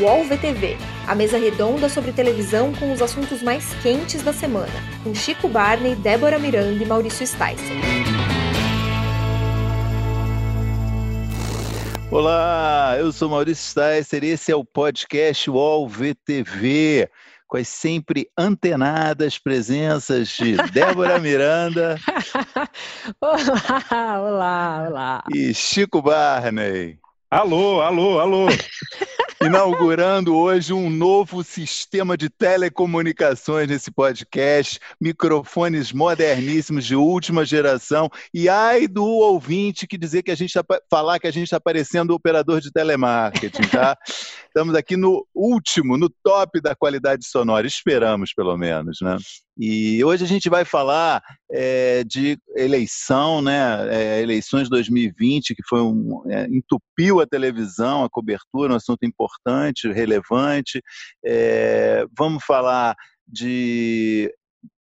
[0.00, 4.72] UOL VTV, a mesa redonda sobre televisão com os assuntos mais quentes da semana,
[5.04, 7.54] com Chico Barney, Débora Miranda e Maurício Sticer.
[12.10, 17.08] Olá, eu sou Maurício Sticer e esse é o podcast UOL VTV,
[17.46, 22.00] com as sempre antenadas presenças de Débora Miranda.
[23.22, 25.24] olá, olá, olá.
[25.32, 26.98] E Chico Barney.
[27.30, 28.46] Alô, alô, alô.
[29.44, 38.08] Inaugurando hoje um novo sistema de telecomunicações nesse podcast, microfones moderníssimos de última geração.
[38.32, 41.60] E ai do ouvinte que dizer que a gente está falar que a gente está
[41.60, 43.98] parecendo operador de telemarketing, tá?
[44.46, 49.18] Estamos aqui no último, no top da qualidade sonora, esperamos pelo menos, né?
[49.56, 53.88] E hoje a gente vai falar é, de eleição, né?
[53.88, 59.90] É, eleições 2020, que foi um, é, entupiu a televisão, a cobertura, um assunto importante,
[59.92, 60.82] relevante.
[62.16, 64.32] Vamos falar de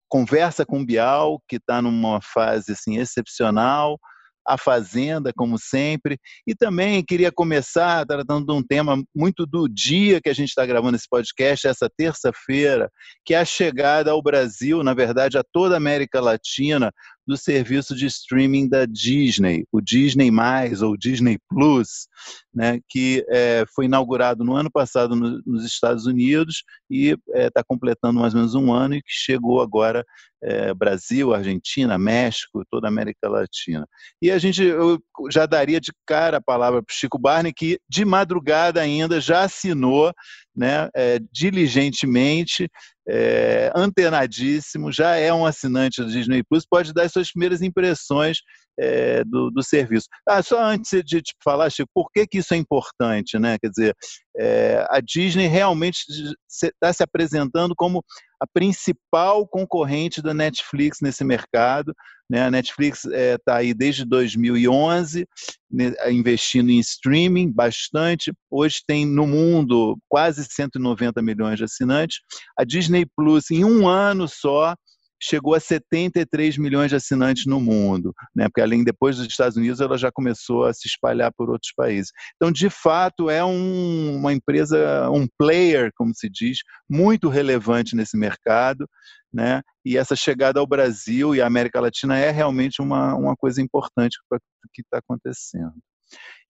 [0.08, 3.98] conversa com Bial, que está numa fase assim excepcional
[4.46, 6.18] a Fazenda, como sempre.
[6.46, 10.64] E também queria começar tratando de um tema muito do dia que a gente está
[10.66, 12.90] gravando esse podcast, essa terça-feira,
[13.24, 16.92] que é a chegada ao Brasil, na verdade, a toda a América Latina,
[17.26, 22.08] do serviço de streaming da Disney, o Disney Mais ou Disney Plus,
[22.54, 27.50] né, que é, foi inaugurado no ano passado no, nos Estados Unidos e está é,
[27.50, 30.04] tá completando mais ou menos um ano e que chegou agora
[30.42, 33.86] é, Brasil, Argentina, México, toda a América Latina.
[34.20, 34.98] E a gente eu
[35.30, 40.12] já daria de cara a palavra para Chico Barney, que de madrugada ainda já assinou
[40.54, 42.68] né, é, diligentemente,
[43.08, 48.38] é, antenadíssimo, já é um assinante do Disney Plus, pode dar suas primeiras impressões
[48.78, 50.06] é, do, do, serviço.
[50.26, 53.38] Ah, só antes de te falar, Chico, por que, que isso é importante?
[53.38, 53.58] Né?
[53.58, 53.96] Quer dizer,
[54.38, 56.04] é, a Disney realmente
[56.48, 58.04] está se apresentando como
[58.42, 61.94] a principal concorrente da Netflix nesse mercado.
[62.28, 62.42] Né?
[62.42, 65.24] A Netflix está é, tá aí desde 2011,
[65.70, 68.32] né, investindo em streaming bastante.
[68.50, 72.18] Hoje tem no mundo quase 190 milhões de assinantes.
[72.58, 74.74] A Disney Plus, em um ano só,
[75.22, 78.48] chegou a 73 milhões de assinantes no mundo, né?
[78.48, 82.10] porque além depois dos Estados Unidos ela já começou a se espalhar por outros países.
[82.34, 86.58] Então, de fato, é um, uma empresa, um player, como se diz,
[86.90, 88.88] muito relevante nesse mercado,
[89.32, 89.62] né?
[89.84, 94.18] E essa chegada ao Brasil e à América Latina é realmente uma, uma coisa importante
[94.28, 95.74] para o que está acontecendo.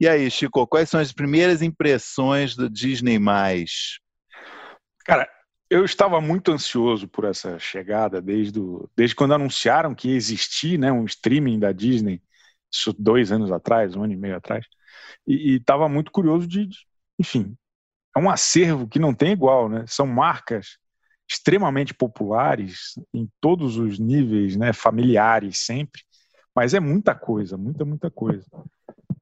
[0.01, 3.21] E aí, Chico, quais são as primeiras impressões do Disney+.
[5.05, 5.29] Cara,
[5.73, 10.93] eu estava muito ansioso por essa chegada desde, do, desde quando anunciaram que existia né,
[10.93, 12.23] um streaming da Disney,
[12.71, 14.67] isso dois anos atrás, um ano e meio atrás,
[15.27, 16.77] e estava muito curioso de, de,
[17.19, 17.57] enfim,
[18.15, 19.87] é um acervo que não tem igual, né?
[19.89, 20.77] São marcas
[21.27, 26.03] extremamente populares em todos os níveis, né, familiares sempre,
[26.55, 28.45] mas é muita coisa, muita, muita coisa.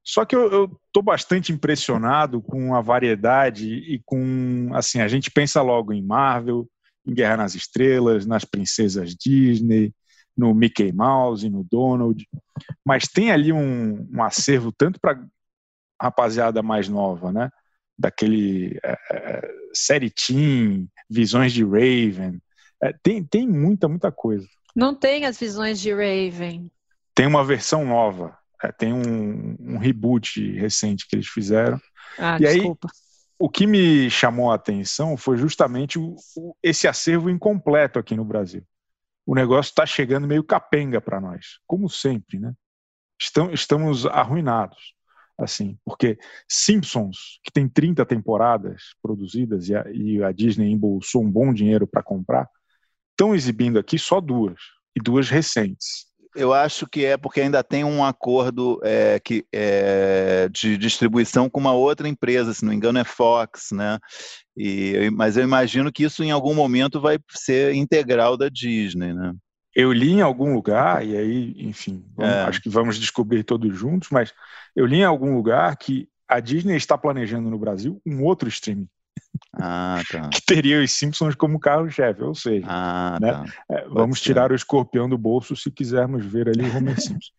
[0.03, 5.61] Só que eu estou bastante impressionado com a variedade e com, assim, a gente pensa
[5.61, 6.67] logo em Marvel,
[7.05, 9.93] em Guerra nas Estrelas, nas princesas Disney,
[10.35, 12.27] no Mickey Mouse, no Donald,
[12.85, 15.23] mas tem ali um, um acervo tanto para
[16.01, 17.49] rapaziada mais nova, né?
[17.97, 22.41] Daquele é, é, série Teen, Visões de Raven,
[22.81, 24.47] é, tem, tem muita, muita coisa.
[24.75, 26.71] Não tem as Visões de Raven.
[27.13, 31.79] Tem uma versão nova, é, tem um, um, reboot recente que eles fizeram.
[32.17, 32.87] Ah, e desculpa.
[32.87, 32.93] aí,
[33.39, 38.25] o que me chamou a atenção foi justamente o, o, esse acervo incompleto aqui no
[38.25, 38.63] Brasil.
[39.25, 42.53] O negócio está chegando meio capenga para nós, como sempre, né?
[43.19, 44.95] Estamos, estamos arruinados,
[45.37, 46.17] assim, porque
[46.49, 51.85] Simpsons, que tem 30 temporadas produzidas e a, e a Disney embolsou um bom dinheiro
[51.85, 52.47] para comprar,
[53.11, 54.59] estão exibindo aqui só duas,
[54.95, 60.47] e duas recentes eu acho que é porque ainda tem um acordo é, que, é,
[60.49, 63.99] de distribuição com uma outra empresa, se não me engano é Fox, né?
[64.55, 69.33] E, mas eu imagino que isso em algum momento vai ser integral da Disney, né?
[69.73, 72.41] Eu li em algum lugar, e aí, enfim, vamos, é.
[72.43, 74.33] acho que vamos descobrir todos juntos, mas
[74.75, 78.87] eu li em algum lugar que a Disney está planejando no Brasil um outro streaming.
[79.53, 80.29] Ah, tá.
[80.31, 83.45] que teria os Simpsons como carro-chefe, ou seja, ah, né, tá.
[83.69, 84.25] é, vamos ser.
[84.25, 87.31] tirar o escorpião do bolso se quisermos ver ali o Homer Simpson.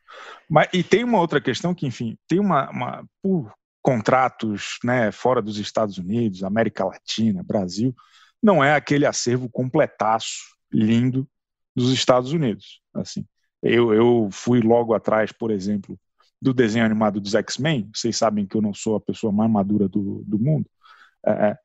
[0.49, 3.53] Mas, e tem uma outra questão que, enfim, tem uma, uma por
[3.83, 7.95] contratos né, fora dos Estados Unidos, América Latina, Brasil,
[8.43, 11.29] não é aquele acervo completaço, lindo
[11.75, 12.81] dos Estados Unidos.
[12.95, 13.25] Assim,
[13.63, 15.99] eu, eu fui logo atrás, por exemplo,
[16.41, 17.89] do desenho animado dos X-Men.
[17.95, 20.69] Vocês sabem que eu não sou a pessoa mais madura do, do mundo.
[21.25, 21.57] É, é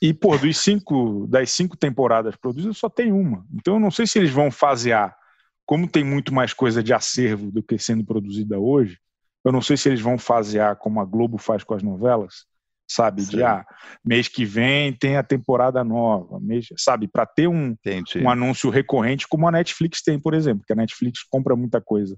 [0.00, 3.44] E, pô, dos cinco, das cinco temporadas produzidas, só tem uma.
[3.54, 5.16] Então, eu não sei se eles vão fasear.
[5.64, 8.98] Como tem muito mais coisa de acervo do que sendo produzida hoje,
[9.44, 12.46] eu não sei se eles vão fasear como a Globo faz com as novelas,
[12.88, 13.22] sabe?
[13.22, 13.36] Sim.
[13.36, 13.64] De ah,
[14.04, 17.08] mês que vem tem a temporada nova, mês, sabe?
[17.08, 17.76] Para ter um,
[18.16, 22.16] um anúncio recorrente, como a Netflix tem, por exemplo, que a Netflix compra muita coisa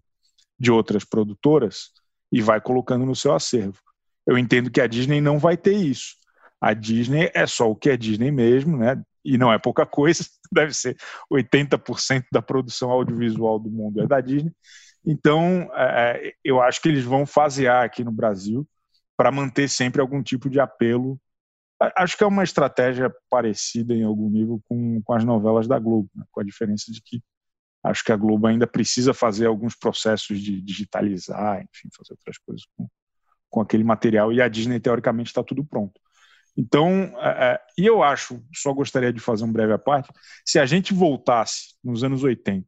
[0.59, 1.91] de outras produtoras
[2.33, 3.79] e vai colocando no seu acervo.
[4.27, 6.17] Eu entendo que a Disney não vai ter isso.
[6.61, 9.01] A Disney é só o que é Disney mesmo, né?
[9.25, 10.97] E não é pouca coisa, deve ser
[11.33, 14.53] 80% da produção audiovisual do mundo é da Disney.
[15.05, 18.67] Então, é, é eu acho que eles vão fasear aqui no Brasil
[19.17, 21.21] para manter sempre algum tipo de apelo.
[21.97, 26.09] Acho que é uma estratégia parecida em algum nível com, com as novelas da Globo,
[26.15, 26.25] né?
[26.31, 27.23] com a diferença de que
[27.83, 32.67] acho que a Globo ainda precisa fazer alguns processos de digitalizar, enfim, fazer outras coisas
[32.77, 32.89] com,
[33.49, 36.01] com aquele material, e a Disney, teoricamente, está tudo pronto.
[36.59, 40.11] Então, é, é, e eu acho, só gostaria de fazer um breve à parte,
[40.45, 42.67] se a gente voltasse nos anos 80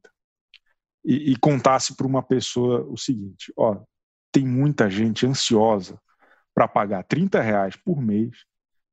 [1.04, 3.82] e, e contasse para uma pessoa o seguinte: ó,
[4.31, 6.00] tem muita gente ansiosa
[6.54, 8.31] para pagar 30 reais por mês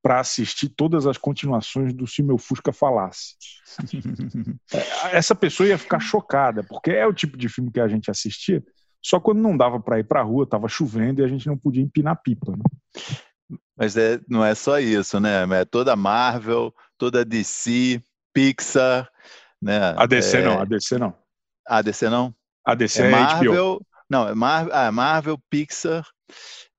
[0.02, 3.36] para assistir todas as continuações do Se Meu Fusca Falasse.
[5.12, 8.64] Essa pessoa ia ficar chocada, porque é o tipo de filme que a gente assistia,
[9.04, 11.58] só quando não dava para ir para a rua, estava chovendo e a gente não
[11.58, 12.52] podia empinar pipa.
[12.52, 12.64] Né?
[13.78, 15.44] Mas é, não é só isso, né?
[15.52, 18.02] É toda Marvel, toda DC,
[18.34, 19.08] Pixar,
[19.62, 19.94] né?
[19.96, 20.44] A DC é...
[20.44, 21.16] não, a DC não.
[21.68, 22.36] A DC não?
[22.66, 23.86] A DC é, é Marvel, HBO.
[24.10, 26.06] não, é Marvel, ah, Marvel, Pixar,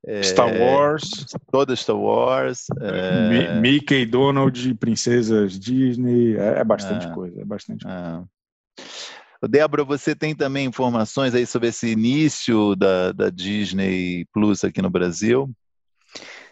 [0.04, 1.08] é, Star Wars,
[1.52, 3.60] toda Star Wars, é...
[3.60, 7.10] Mickey, Donald, princesas Disney, é, é bastante é.
[7.14, 7.84] coisa, é bastante.
[7.84, 8.28] Coisa.
[9.48, 14.90] Débora, você tem também informações aí sobre esse início da, da Disney Plus aqui no
[14.90, 15.48] Brasil?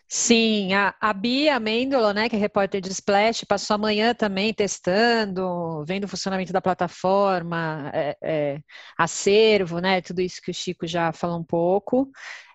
[0.09, 5.85] Sim, a, a Bia Mendola, né, que é repórter de Splash, passou amanhã também testando,
[5.85, 8.61] vendo o funcionamento da plataforma, é, é,
[8.97, 12.09] acervo, né, tudo isso que o Chico já falou um pouco.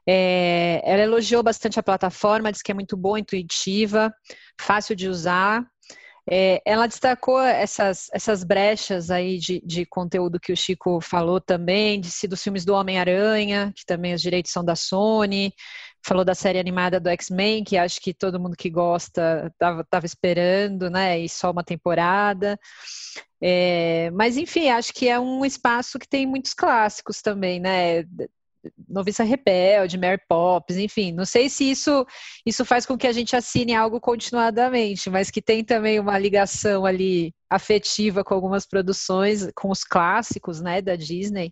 [0.08, 4.14] É, ela elogiou bastante a plataforma, disse que é muito boa, intuitiva,
[4.60, 5.66] fácil de usar.
[6.30, 12.00] É, ela destacou essas, essas brechas aí de, de conteúdo que o Chico falou também,
[12.00, 15.52] de se dos filmes do Homem-Aranha, que também os direitos são da Sony,
[16.04, 20.90] falou da série animada do X-Men, que acho que todo mundo que gosta estava esperando,
[20.90, 21.20] né?
[21.20, 22.60] E só uma temporada.
[23.42, 28.04] É, mas enfim, acho que é um espaço que tem muitos clássicos também, né?
[28.88, 32.06] Noviça Rebelde, Mary Poppins, enfim, não sei se isso,
[32.46, 36.86] isso faz com que a gente assine algo continuadamente, mas que tem também uma ligação
[36.86, 41.52] ali afetiva com algumas produções, com os clássicos, né, da Disney,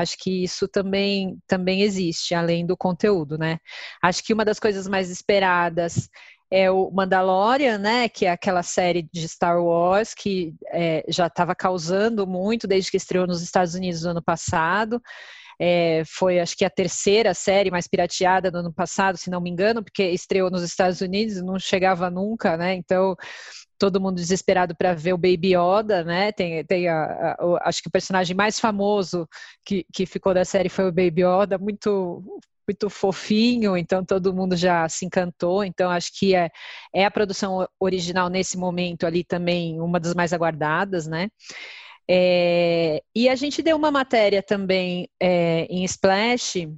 [0.00, 3.58] Acho que isso também, também existe, além do conteúdo, né?
[4.02, 6.08] Acho que uma das coisas mais esperadas
[6.50, 8.08] é o Mandalorian, né?
[8.08, 12.96] Que é aquela série de Star Wars que é, já estava causando muito desde que
[12.96, 15.02] estreou nos Estados Unidos no ano passado.
[15.60, 19.50] É, foi acho que a terceira série mais pirateada do ano passado, se não me
[19.50, 22.74] engano, porque estreou nos Estados Unidos e não chegava nunca, né?
[22.74, 23.16] Então
[23.78, 26.32] todo mundo desesperado para ver o Baby Yoda, né?
[26.32, 29.28] Tem, tem a, a, acho que o personagem mais famoso
[29.64, 32.22] que, que ficou da série foi o Baby Yoda, muito
[32.68, 35.64] muito fofinho, então todo mundo já se encantou.
[35.64, 36.50] Então acho que é,
[36.94, 41.30] é a produção original nesse momento ali também uma das mais aguardadas, né?
[42.10, 46.68] É, e a gente deu uma matéria também é, em Splash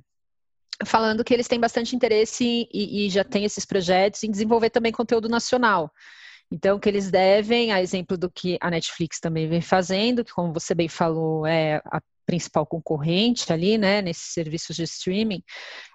[0.85, 4.92] falando que eles têm bastante interesse e, e já têm esses projetos em desenvolver também
[4.92, 5.92] conteúdo nacional.
[6.52, 10.52] Então, que eles devem, a exemplo do que a Netflix também vem fazendo, que como
[10.52, 15.42] você bem falou, é a principal concorrente ali, né, nesses serviços de streaming,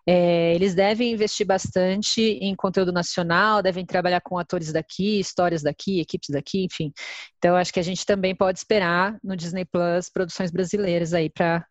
[0.05, 6.01] é, eles devem investir bastante em conteúdo nacional, devem trabalhar com atores daqui, histórias daqui,
[6.01, 6.91] equipes daqui, enfim.
[7.37, 11.65] Então, acho que a gente também pode esperar no Disney Plus produções brasileiras aí para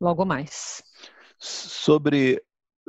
[0.00, 0.82] logo mais.
[1.38, 2.42] Sobre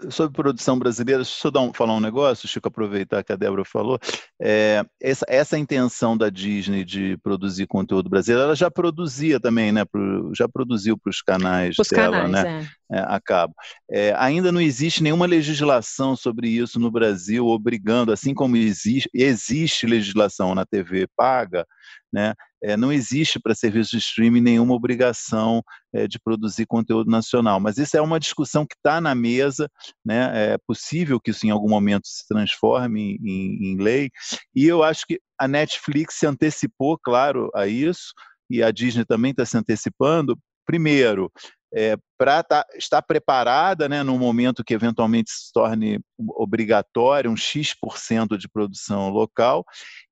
[0.10, 3.66] sobre produção brasileira, deixa eu dar um, falar um negócio, Chico, aproveitar que a Débora
[3.66, 4.00] falou.
[4.42, 9.86] É, essa, essa intenção da Disney de produzir conteúdo brasileiro, ela já produzia também, né?
[9.86, 12.70] Pro, já produziu para os canais os dela, canais, né?
[12.76, 12.80] É.
[12.92, 13.54] É, a cabo.
[13.92, 19.86] É, ainda não existe nenhuma legislação sobre isso no Brasil, obrigando, assim como existe, existe
[19.86, 21.68] legislação na TV paga,
[22.12, 22.34] né?
[22.62, 25.64] É, não existe para serviços de streaming nenhuma obrigação
[25.94, 29.70] é, de produzir conteúdo nacional, mas isso é uma discussão que está na mesa,
[30.06, 30.54] né?
[30.54, 34.10] é possível que isso em algum momento se transforme em, em lei,
[34.54, 38.14] e eu acho que a Netflix se antecipou, claro, a isso,
[38.50, 41.32] e a Disney também está se antecipando, primeiro,
[41.74, 48.38] é, para tá, estar preparada né, no momento que eventualmente se torne obrigatório um X%
[48.38, 49.64] de produção local.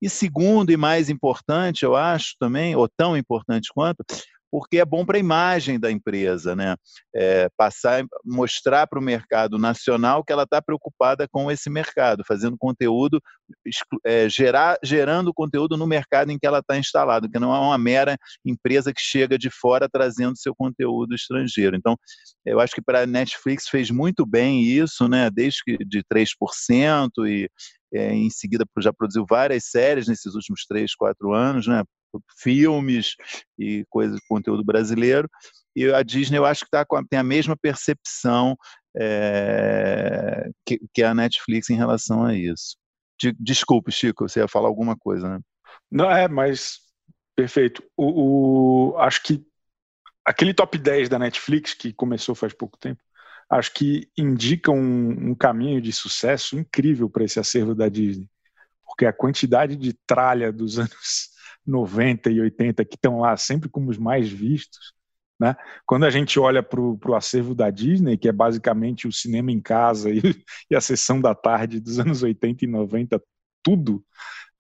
[0.02, 4.06] E segundo e mais importante, eu acho também, ou tão importante quanto,
[4.52, 6.76] porque é bom para a imagem da empresa, né?
[7.16, 12.58] É, passar, mostrar para o mercado nacional que ela está preocupada com esse mercado, fazendo
[12.58, 13.22] conteúdo,
[14.06, 17.78] é, gerar, gerando conteúdo no mercado em que ela está instalada, que não é uma
[17.78, 21.76] mera empresa que chega de fora trazendo seu conteúdo estrangeiro.
[21.76, 21.98] Então,
[22.46, 25.30] eu acho que para a Netflix fez muito bem isso, né?
[25.30, 27.50] Desde que de 3% e
[27.94, 31.84] é, em seguida já produziu várias séries nesses últimos três, quatro anos, né?
[32.38, 33.16] Filmes
[33.58, 35.30] e coisas, conteúdo brasileiro.
[35.76, 38.58] E a Disney, eu acho que tá, tem a mesma percepção
[39.00, 42.78] é, que, que, a Netflix em relação a isso.
[43.20, 45.40] De, desculpe, Chico, você ia falar alguma coisa, né?
[45.92, 46.80] Não, é, mas
[47.36, 47.84] perfeito.
[47.96, 49.46] O, o, acho que
[50.26, 53.02] aquele top 10 da Netflix, que começou faz pouco tempo,
[53.50, 58.28] acho que indica um, um caminho de sucesso incrível para esse acervo da Disney.
[58.84, 61.30] Porque a quantidade de tralha dos anos
[61.68, 64.94] 90 e 80 que estão lá sempre como os mais vistos.
[65.40, 65.56] Né?
[65.86, 69.62] Quando a gente olha para o acervo da Disney, que é basicamente o cinema em
[69.62, 70.22] casa e,
[70.70, 73.22] e, a sessão da tarde dos anos 80 e 90,
[73.62, 74.04] tudo,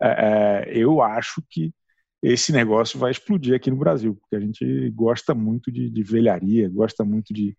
[0.01, 1.73] é, é, eu acho que
[2.21, 6.69] esse negócio vai explodir aqui no Brasil, porque a gente gosta muito de, de velharia,
[6.69, 7.55] gosta muito de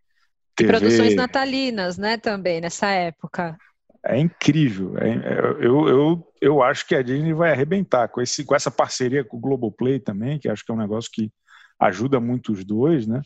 [0.54, 0.70] TV.
[0.70, 3.56] Produções natalinas, né, também, nessa época
[4.04, 4.96] é incrível.
[4.98, 8.70] É, é, eu, eu, eu acho que a Disney vai arrebentar com, esse, com essa
[8.70, 11.30] parceria com o Globoplay também, que acho que é um negócio que
[11.78, 13.22] ajuda muito os dois, né?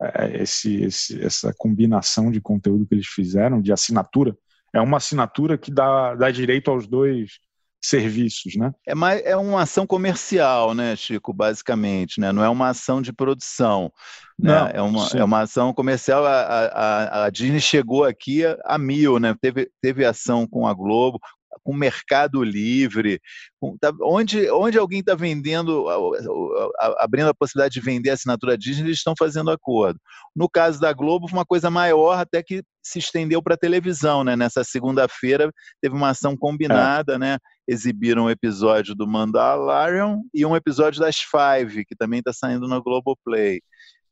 [0.00, 4.36] É, é, esse, esse, essa combinação de conteúdo que eles fizeram, de assinatura.
[4.72, 7.38] É uma assinatura que dá, dá direito aos dois
[7.80, 8.72] serviços, né?
[8.86, 12.32] É, mais, é uma ação comercial, né, Chico, basicamente, né?
[12.32, 13.92] Não é uma ação de produção.
[14.38, 14.52] Né?
[14.52, 16.26] Não, é, uma, é uma ação comercial.
[16.26, 19.34] A, a, a Disney chegou aqui a, a, mil, né?
[19.40, 21.20] Teve, teve ação com a Globo,
[21.66, 23.20] com Mercado Livre,
[23.58, 25.84] com, tá, onde, onde alguém está vendendo,
[26.96, 29.98] abrindo a possibilidade de vender a assinatura Disney, eles estão fazendo acordo.
[30.34, 34.36] No caso da Globo, uma coisa maior, até que se estendeu para a televisão, né?
[34.36, 35.50] Nessa segunda-feira
[35.82, 37.18] teve uma ação combinada, é.
[37.18, 37.38] né?
[37.66, 42.80] Exibiram um episódio do Mandalorian e um episódio das Five, que também está saindo no
[42.80, 43.60] Globoplay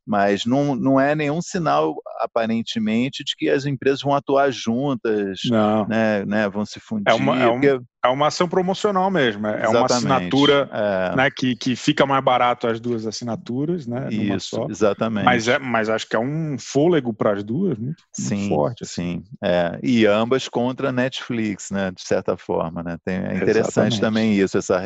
[0.06, 5.86] mas não, não é nenhum sinal, aparentemente, de que as empresas vão atuar juntas, não.
[5.86, 7.04] Né, né, vão se fundir.
[7.08, 7.80] É uma, é, um, porque...
[8.04, 9.76] é uma ação promocional mesmo, é Exatamente.
[9.76, 11.16] uma assinatura é.
[11.16, 14.08] Né, que, que fica mais barato as duas assinaturas, né?
[14.10, 14.66] Isso, só.
[14.68, 15.24] exatamente.
[15.24, 18.82] Mas, é, mas acho que é um fôlego para as duas muito, sim, muito forte.
[18.84, 18.94] Assim.
[18.94, 19.78] Sim, é.
[19.82, 22.82] e ambas contra a Netflix, né, de certa forma.
[22.82, 22.98] Né?
[23.04, 24.00] Tem, é interessante Exatamente.
[24.00, 24.82] também isso, essa,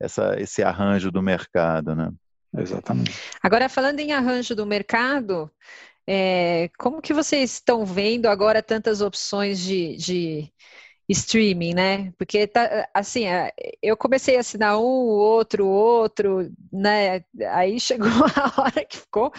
[0.00, 2.10] essa, esse arranjo do mercado, né?
[2.56, 3.12] Exatamente.
[3.42, 5.50] Agora, falando em arranjo do mercado,
[6.06, 10.52] é, como que vocês estão vendo agora tantas opções de, de
[11.08, 12.12] streaming, né?
[12.18, 17.24] Porque tá, assim, é, eu comecei a assinar um, outro, outro, né?
[17.52, 19.32] Aí chegou a hora que ficou,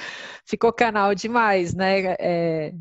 [0.46, 2.16] ficou canal demais, né?
[2.20, 2.74] É,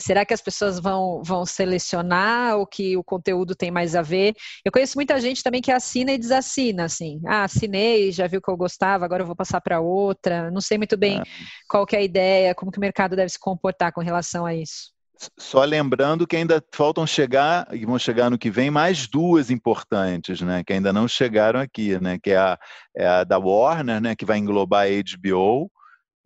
[0.00, 4.34] Será que as pessoas vão, vão selecionar o que o conteúdo tem mais a ver?
[4.64, 7.20] Eu conheço muita gente também que assina e desassina, assim.
[7.26, 10.50] Ah, assinei, já viu que eu gostava, agora eu vou passar para outra.
[10.50, 11.22] Não sei muito bem é.
[11.68, 14.54] qual que é a ideia, como que o mercado deve se comportar com relação a
[14.54, 14.92] isso.
[15.38, 20.40] Só lembrando que ainda faltam chegar, e vão chegar no que vem, mais duas importantes,
[20.40, 20.64] né?
[20.64, 22.18] Que ainda não chegaram aqui, né?
[22.20, 22.58] Que é a,
[22.96, 24.16] é a da Warner, né?
[24.16, 25.70] Que vai englobar a HBO,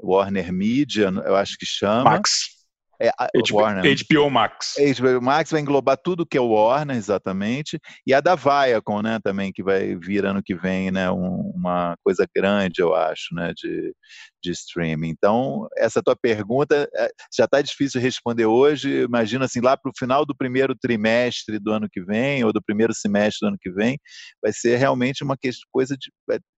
[0.03, 2.05] Warner Media, eu acho que chama.
[2.05, 2.56] Max.
[3.01, 3.97] É, a, HBO, Warner.
[4.09, 4.75] HBO Max.
[4.99, 9.19] HBO Max vai englobar tudo que é o Warner, exatamente, e a da Viacom, né,
[9.23, 13.53] também, que vai vir ano que vem, né, um, uma coisa grande, eu acho, né,
[13.55, 13.95] de,
[14.43, 15.09] de streaming.
[15.09, 19.99] Então, essa tua pergunta é, já está difícil responder hoje, imagina assim, lá para o
[19.99, 23.71] final do primeiro trimestre do ano que vem, ou do primeiro semestre do ano que
[23.71, 23.99] vem,
[24.43, 25.37] vai ser realmente uma
[25.73, 26.11] coisa de,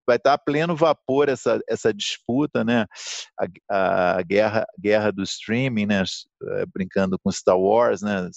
[0.09, 2.87] vai estar a pleno vapor essa, essa disputa, né?
[3.71, 6.03] A, a guerra, guerra do streaming, né?
[6.03, 8.31] Eh, brincando com Star Wars, né?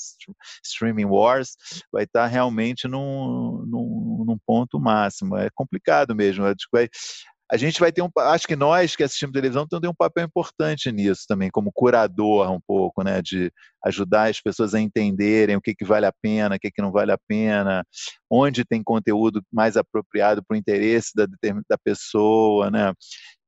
[0.65, 1.55] Streaming Wars,
[1.89, 5.37] vai estar realmente num, num, num ponto máximo.
[5.37, 6.43] É complicado mesmo.
[6.73, 6.89] Vai,
[7.51, 10.89] a gente vai ter um, acho que nós que assistimos televisão temos um papel importante
[10.89, 13.51] nisso também, como curador um pouco, né, de
[13.83, 16.93] ajudar as pessoas a entenderem o que, que vale a pena, o que, que não
[16.93, 17.83] vale a pena,
[18.29, 21.25] onde tem conteúdo mais apropriado para o interesse da,
[21.69, 22.93] da pessoa, né,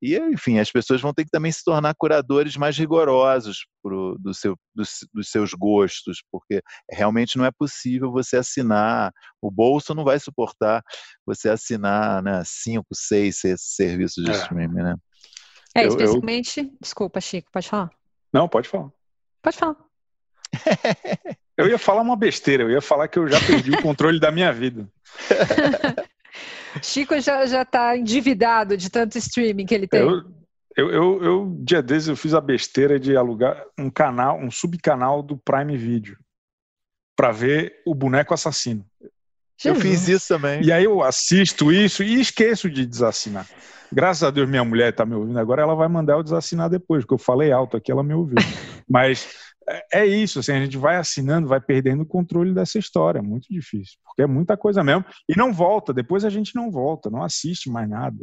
[0.06, 4.34] e, enfim, as pessoas vão ter que também se tornar curadores mais rigorosos pro, do
[4.34, 10.04] seu, dos, dos seus gostos, porque realmente não é possível você assinar, o bolso não
[10.04, 10.84] vai suportar
[11.26, 14.34] você assinar né, cinco, seis, seis serviços de é.
[14.34, 14.96] streaming, né?
[15.74, 16.60] É, especialmente.
[16.60, 16.78] Eu, eu...
[16.82, 17.90] Desculpa, Chico, pode falar.
[18.34, 18.92] Não, pode falar.
[19.42, 19.78] Pode falar.
[21.56, 24.32] eu ia falar uma besteira, eu ia falar que eu já perdi o controle da
[24.34, 24.86] minha vida.
[26.82, 30.01] Chico já, já tá endividado de tanto streaming que ele tem.
[30.01, 30.24] Eu,
[30.75, 35.22] eu, eu, eu, dia desses, eu fiz a besteira de alugar um canal, um subcanal
[35.22, 36.18] do Prime Video
[37.15, 38.86] para ver o boneco assassino.
[39.63, 40.62] Eu fiz isso também.
[40.63, 43.48] E aí eu assisto isso e esqueço de desassinar.
[43.92, 47.03] Graças a Deus minha mulher está me ouvindo agora, ela vai mandar eu desassinar depois,
[47.03, 48.36] porque eu falei alto aqui, ela me ouviu.
[48.89, 53.20] Mas é, é isso, assim, a gente vai assinando, vai perdendo o controle dessa história,
[53.20, 56.72] é muito difícil, porque é muita coisa mesmo, e não volta, depois a gente não
[56.72, 58.17] volta, não assiste mais nada.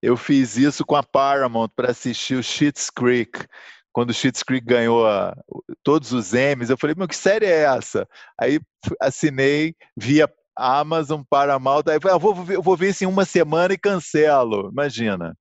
[0.00, 3.46] Eu fiz isso com a Paramount para assistir o Schitt's Creek,
[3.92, 5.36] quando o Schitt's Creek ganhou a,
[5.82, 8.08] todos os Emmys, eu falei, meu, que série é essa?
[8.40, 8.58] Aí
[9.00, 13.24] assinei via Amazon, Paramount, aí eu falei, ah, vou, eu vou ver isso em uma
[13.24, 15.36] semana e cancelo, imagina.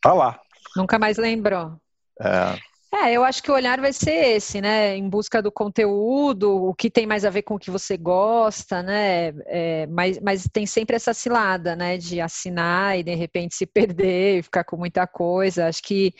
[0.00, 0.38] Tá lá.
[0.76, 1.76] Nunca mais lembrou.
[2.20, 2.58] É.
[2.92, 4.96] É, eu acho que o olhar vai ser esse, né?
[4.96, 8.82] Em busca do conteúdo, o que tem mais a ver com o que você gosta,
[8.82, 9.28] né?
[9.46, 11.98] É, mas, mas tem sempre essa cilada, né?
[11.98, 15.66] De assinar e de repente se perder e ficar com muita coisa.
[15.68, 16.14] Acho que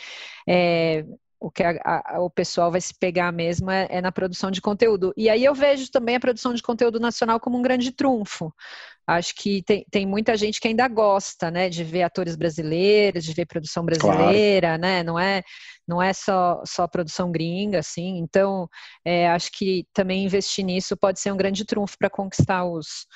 [0.46, 1.04] é,
[1.40, 4.60] o que a, a, o pessoal vai se pegar mesmo é, é, na produção de
[4.60, 5.12] conteúdo.
[5.16, 8.52] E aí eu vejo também a produção de conteúdo nacional como um grande trunfo.
[9.08, 13.32] Acho que tem, tem muita gente que ainda gosta, né, de ver atores brasileiros, de
[13.32, 14.82] ver produção brasileira, claro.
[14.82, 15.42] né, não é,
[15.86, 18.18] não é só, só produção gringa, assim.
[18.18, 18.68] Então,
[19.02, 23.06] é, acho que também investir nisso pode ser um grande trunfo para conquistar os,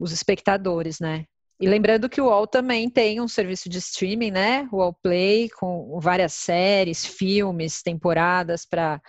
[0.00, 1.24] os espectadores, né.
[1.60, 4.68] E lembrando que o UOL também tem um serviço de streaming, né?
[4.72, 9.00] O UOL Play, com várias séries, filmes, temporadas para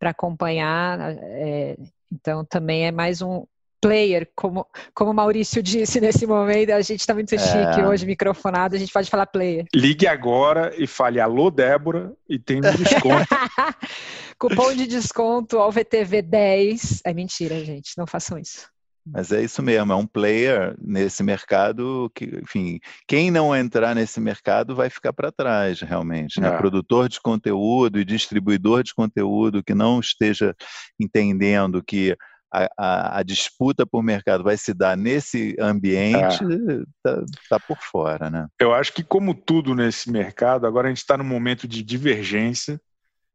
[0.00, 0.98] acompanhar.
[1.20, 1.76] É,
[2.10, 3.46] então também é mais um
[3.80, 7.38] player, como, como o Maurício disse nesse momento, a gente está muito é.
[7.38, 9.66] chique hoje, microfonado, a gente pode falar player.
[9.74, 13.26] Ligue agora e fale alô, Débora, e tem um desconto.
[14.38, 17.02] Cupom de desconto ao VTV 10.
[17.04, 18.68] É mentira, gente, não façam isso.
[19.12, 24.20] Mas é isso mesmo, é um player nesse mercado que, enfim, quem não entrar nesse
[24.20, 26.40] mercado vai ficar para trás, realmente.
[26.40, 26.48] Né?
[26.48, 26.56] É.
[26.56, 30.54] Produtor de conteúdo e distribuidor de conteúdo que não esteja
[31.00, 32.16] entendendo que
[32.52, 37.24] a, a, a disputa por mercado vai se dar nesse ambiente, está é.
[37.50, 38.46] tá por fora, né?
[38.60, 42.80] Eu acho que, como tudo nesse mercado, agora a gente está num momento de divergência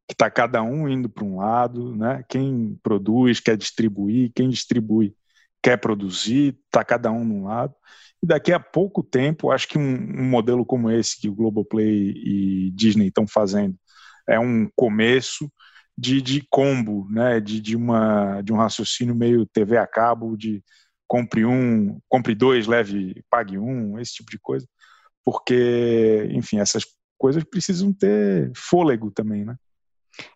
[0.08, 2.24] que está cada um indo para um lado, né?
[2.28, 5.16] Quem produz quer distribuir, quem distribui
[5.62, 7.74] quer produzir, está cada um num lado.
[8.22, 12.12] E daqui a pouco tempo, acho que um, um modelo como esse que o Globoplay
[12.16, 13.76] e Disney estão fazendo
[14.28, 15.52] é um começo
[15.98, 17.40] de, de combo, né?
[17.40, 20.64] de, de, uma, de um raciocínio meio TV a cabo, de
[21.08, 24.68] compre um, compre dois, leve, pague um, esse tipo de coisa.
[25.24, 26.84] Porque, enfim, essas
[27.18, 29.56] coisas precisam ter fôlego também, né?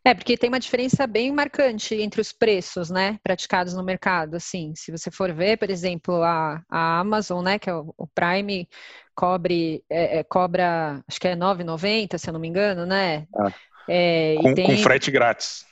[0.03, 4.73] É, porque tem uma diferença bem marcante entre os preços, né, praticados no mercado, assim,
[4.75, 8.67] se você for ver, por exemplo, a, a Amazon, né, que é o, o Prime,
[9.13, 13.27] cobre, é, é, cobra, acho que é 9,90, se eu não me engano, né?
[13.35, 13.53] Ah,
[13.89, 15.65] é, com, tem, com, frete grátis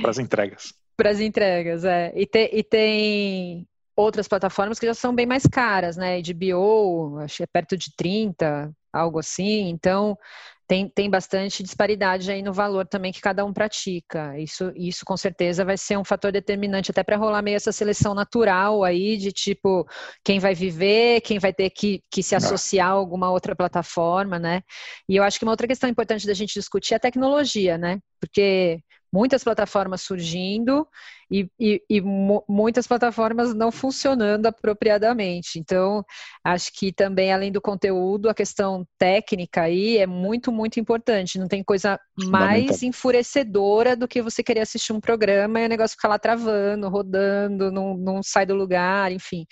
[0.00, 0.74] para as entregas.
[0.96, 2.12] Para as entregas, é.
[2.14, 7.38] E, te, e tem outras plataformas que já são bem mais caras, né, HBO, acho
[7.38, 10.16] que é perto de 30, algo assim, então
[10.66, 14.38] tem, tem bastante disparidade aí no valor também que cada um pratica.
[14.38, 18.14] Isso, isso com certeza vai ser um fator determinante até para rolar meio essa seleção
[18.14, 19.86] natural aí de tipo
[20.24, 24.62] quem vai viver, quem vai ter que, que se associar a alguma outra plataforma, né?
[25.08, 28.00] E eu acho que uma outra questão importante da gente discutir é a tecnologia, né?
[28.18, 28.80] Porque
[29.14, 30.84] muitas plataformas surgindo
[31.30, 32.00] e, e, e
[32.48, 35.56] muitas plataformas não funcionando apropriadamente.
[35.56, 36.04] Então,
[36.42, 41.38] acho que também, além do conteúdo, a questão técnica aí é muito, muito importante.
[41.38, 41.96] Não tem coisa
[42.26, 46.88] mais enfurecedora do que você querer assistir um programa e o negócio ficar lá travando,
[46.88, 49.46] rodando, não, não sai do lugar, enfim.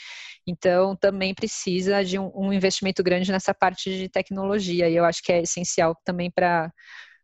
[0.44, 5.22] Então, também precisa de um, um investimento grande nessa parte de tecnologia, e eu acho
[5.22, 6.68] que é essencial também para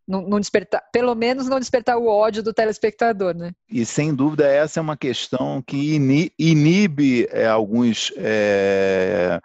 [0.08, 3.52] não, não, despertar, pelo menos não despertar o ódio do telespectador, né?
[3.70, 5.94] E sem dúvida essa é uma questão que
[6.38, 9.38] inibe é, alguns é,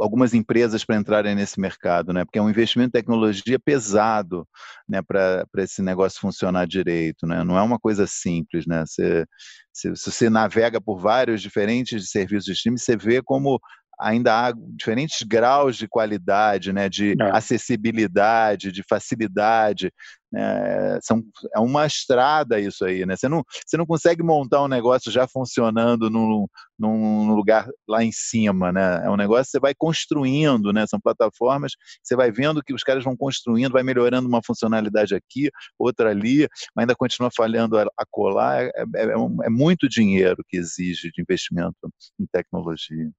[0.00, 2.24] algumas empresas para entrarem nesse mercado, né?
[2.24, 4.46] Porque é um investimento em tecnologia pesado,
[4.88, 5.02] né?
[5.02, 7.42] Para esse negócio funcionar direito, né?
[7.42, 8.84] Não é uma coisa simples, né?
[8.86, 9.26] Você,
[9.72, 13.58] se, se você navega por vários diferentes serviços de streaming, você vê como
[13.98, 17.36] ainda há diferentes graus de qualidade, né, de é.
[17.36, 19.92] acessibilidade, de facilidade.
[20.30, 21.22] Né, são,
[21.54, 23.16] é uma estrada isso aí, né?
[23.16, 26.46] Você não, você não consegue montar um negócio já funcionando num,
[26.78, 29.02] num lugar lá em cima, né?
[29.04, 30.86] É um negócio que você vai construindo, né?
[30.86, 35.48] São plataformas, você vai vendo que os caras vão construindo, vai melhorando uma funcionalidade aqui,
[35.78, 38.64] outra ali, mas ainda continua falhando a, a colar.
[38.64, 41.88] É, é, é, é muito dinheiro que exige de investimento
[42.20, 43.10] em tecnologia.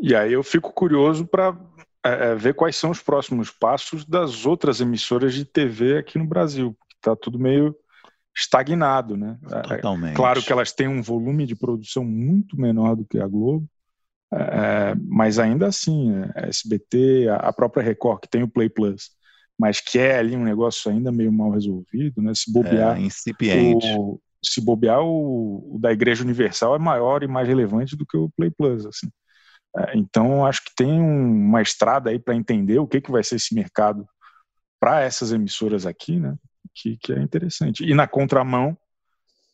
[0.00, 1.56] E aí eu fico curioso para
[2.04, 6.26] é, é, ver quais são os próximos passos das outras emissoras de TV aqui no
[6.26, 7.74] Brasil, porque está tudo meio
[8.36, 9.38] estagnado, né?
[9.50, 10.14] É, é Totalmente.
[10.14, 13.66] claro que elas têm um volume de produção muito menor do que a Globo,
[14.32, 19.10] é, mas ainda assim, a SBT, a própria Record, que tem o Play Plus,
[19.58, 22.32] mas que é ali um negócio ainda meio mal resolvido, né?
[22.34, 23.86] Se bobear, é, incipiente.
[23.96, 28.16] O, se bobear, o, o, da Igreja Universal é maior e mais relevante do que
[28.16, 29.08] o Play Plus, assim.
[29.76, 33.36] É, então, acho que tem uma estrada aí para entender o que, que vai ser
[33.36, 34.06] esse mercado
[34.80, 36.36] para essas emissoras aqui, né?
[36.74, 37.84] Que, que é interessante.
[37.84, 38.76] E na contramão,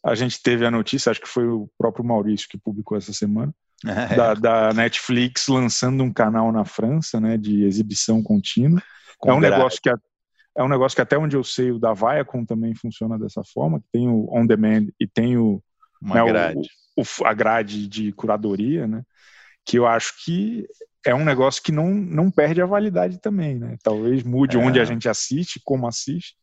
[0.04, 3.54] a gente teve a notícia, acho que foi o próprio Maurício que publicou essa semana,
[3.86, 4.14] é.
[4.14, 8.82] da, da, Netflix lançando um canal na França, né, de exibição contínua.
[9.18, 9.90] Com é um negócio que
[10.56, 13.80] é um negócio que até onde eu sei o da Viacom também funciona dessa forma,
[13.80, 15.62] que tem o on demand e tem o,
[16.02, 16.68] né, grade.
[16.96, 19.02] O, o, a grade de curadoria, né?
[19.70, 20.66] Que eu acho que
[21.06, 23.76] é um negócio que não, não perde a validade também, né?
[23.84, 24.60] Talvez mude é.
[24.60, 26.34] onde a gente assiste, como assiste,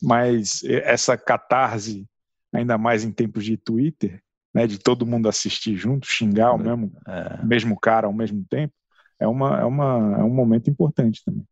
[0.00, 2.06] mas essa catarse,
[2.50, 4.22] ainda mais em tempos de Twitter,
[4.54, 6.62] né, de todo mundo assistir junto, xingar o é.
[6.62, 7.44] mesmo, é.
[7.44, 8.72] mesmo cara ao mesmo tempo,
[9.20, 11.44] é, uma, é, uma, é um momento importante também.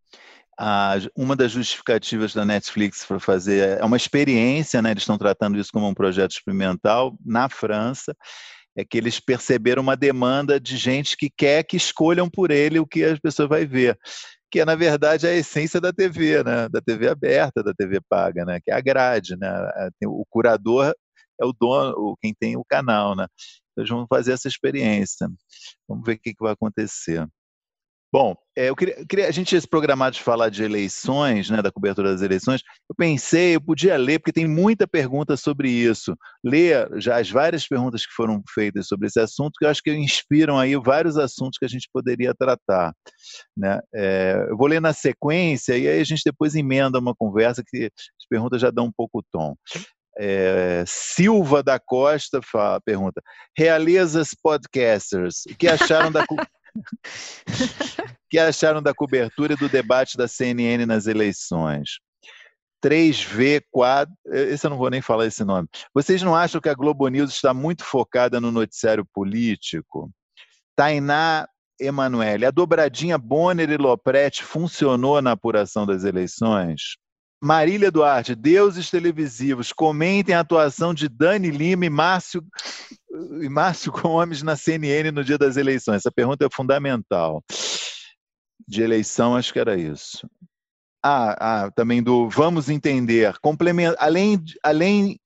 [1.15, 4.91] Uma das justificativas da Netflix para fazer é uma experiência, né?
[4.91, 8.17] Eles estão tratando isso como um projeto experimental na França
[8.77, 12.87] é que eles perceberam uma demanda de gente que quer que escolham por ele o
[12.87, 13.99] que as pessoas vai ver,
[14.51, 16.69] que é na verdade a essência da TV, né?
[16.69, 18.61] Da TV aberta, da TV paga, né?
[18.61, 19.49] Que é a grade, né?
[20.07, 20.95] O curador
[21.41, 23.27] é o dono, quem tem o canal, né?
[23.73, 25.29] Então, vão fazer essa experiência.
[25.89, 27.27] Vamos ver o que, que vai acontecer.
[28.13, 31.71] Bom, é, eu, queria, queria, a gente tinha programado de falar de eleições, né, da
[31.71, 32.61] cobertura das eleições.
[32.89, 36.17] Eu pensei, eu podia ler, porque tem muita pergunta sobre isso.
[36.45, 39.95] Ler já as várias perguntas que foram feitas sobre esse assunto, que eu acho que
[39.95, 42.93] inspiram aí vários assuntos que a gente poderia tratar.
[43.57, 43.79] Né?
[43.95, 47.85] É, eu vou ler na sequência e aí a gente depois emenda uma conversa que
[47.85, 49.55] as perguntas já dão um pouco o tom.
[50.19, 53.23] É, Silva da Costa fala, pergunta:
[53.57, 56.27] Realezas podcasters, o que acharam da
[58.31, 61.99] que acharam da cobertura e do debate da CNN nas eleições?
[62.83, 65.69] 3V quadro, esse eu não vou nem falar esse nome.
[65.95, 70.11] Vocês não acham que a Globo News está muito focada no noticiário político?
[70.75, 71.47] Tainá
[71.79, 76.97] Emanuele, a dobradinha Bonner e Lopretti funcionou na apuração das eleições?
[77.43, 82.45] Marília Duarte, deuses televisivos, comentem a atuação de Dani Lima e Márcio,
[83.43, 85.97] e Márcio Gomes na CNN no dia das eleições.
[85.97, 87.43] Essa pergunta é fundamental.
[88.67, 90.29] De eleição, acho que era isso.
[91.03, 93.39] Ah, ah também do vamos entender.
[93.41, 95.19] Complemento, além, além,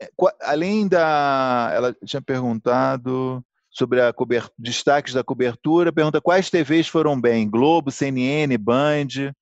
[0.42, 1.70] além da.
[1.74, 7.50] Ela tinha perguntado sobre a cobertura, destaques da cobertura, pergunta quais TVs foram bem?
[7.50, 9.32] Globo, CNN, Band.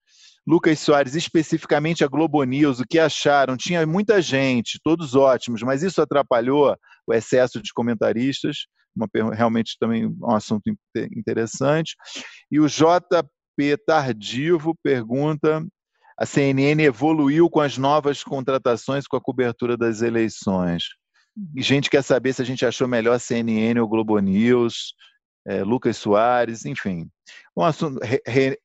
[0.45, 3.57] Lucas Soares, especificamente a Globo News, o que acharam?
[3.57, 10.07] Tinha muita gente, todos ótimos, mas isso atrapalhou o excesso de comentaristas, uma, realmente também
[10.07, 10.63] um assunto
[11.17, 11.95] interessante.
[12.51, 15.65] E o JP Tardivo pergunta:
[16.19, 20.85] a CNN evoluiu com as novas contratações com a cobertura das eleições.
[21.57, 24.95] E gente quer saber se a gente achou melhor a CNN ou Globo News
[25.47, 27.09] é, Lucas Soares, enfim.
[27.57, 28.01] Um assunto,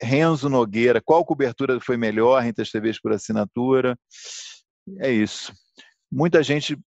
[0.02, 3.98] Renzo Nogueira, qual cobertura foi melhor entre as TVs por assinatura?
[5.00, 5.54] É isso.
[6.12, 6.78] Muita gente,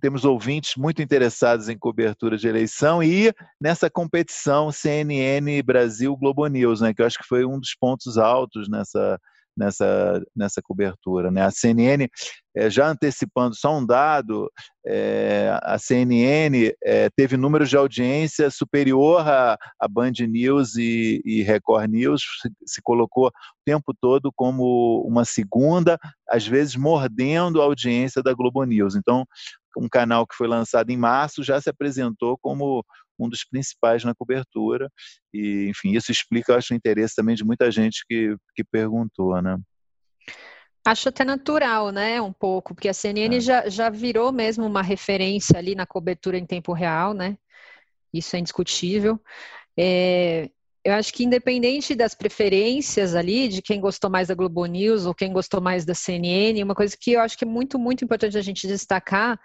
[0.00, 6.80] temos ouvintes muito interessados em cobertura de eleição e nessa competição CNN Brasil Globo News,
[6.80, 9.18] né, que eu acho que foi um dos pontos altos nessa
[9.56, 11.30] nessa, nessa cobertura.
[11.30, 11.42] Né?
[11.42, 12.08] A CNN,
[12.54, 14.50] é, já antecipando só um dado,
[14.86, 21.42] é, a CNN é, teve números de audiência superior a, a Band News e, e
[21.42, 23.32] Record News, se, se, colocou o
[23.64, 28.94] tempo todo como uma segunda, às vezes mordendo a audiência da Globo News.
[28.94, 29.24] Então,
[29.76, 32.84] um canal que foi lançado em março já se apresentou como
[33.18, 34.90] um dos principais na cobertura.
[35.32, 39.56] E, enfim, isso explica, acho, o interesse também de muita gente que, que perguntou, né?
[40.86, 42.20] Acho até natural, né?
[42.20, 43.40] Um pouco, porque a CNN é.
[43.40, 47.36] já, já virou mesmo uma referência ali na cobertura em tempo real, né?
[48.12, 49.20] Isso é indiscutível.
[49.76, 50.50] É,
[50.86, 55.12] eu acho que independente das preferências ali, de quem gostou mais da Globo News ou
[55.12, 58.38] quem gostou mais da CNN, uma coisa que eu acho que é muito, muito importante
[58.38, 59.36] a gente destacar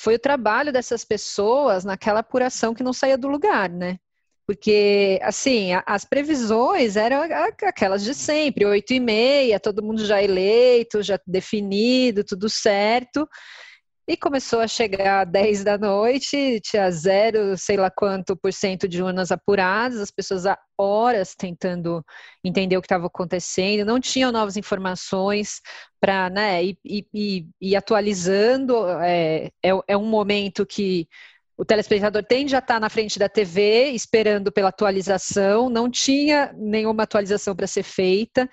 [0.00, 3.98] foi o trabalho dessas pessoas naquela apuração que não saía do lugar, né?
[4.46, 7.20] Porque, assim, as previsões eram
[7.66, 13.28] aquelas de sempre, oito e meia, todo mundo já eleito, já definido, tudo certo.
[14.10, 18.88] E começou a chegar às 10 da noite, tinha zero, sei lá quanto por cento
[18.88, 22.02] de urnas apuradas, as pessoas há horas tentando
[22.42, 25.60] entender o que estava acontecendo, não tinham novas informações
[26.00, 28.74] para né, ir atualizando.
[29.02, 31.06] É, é, é um momento que
[31.54, 37.02] o telespectador tende a estar na frente da TV esperando pela atualização, não tinha nenhuma
[37.02, 38.48] atualização para ser feita.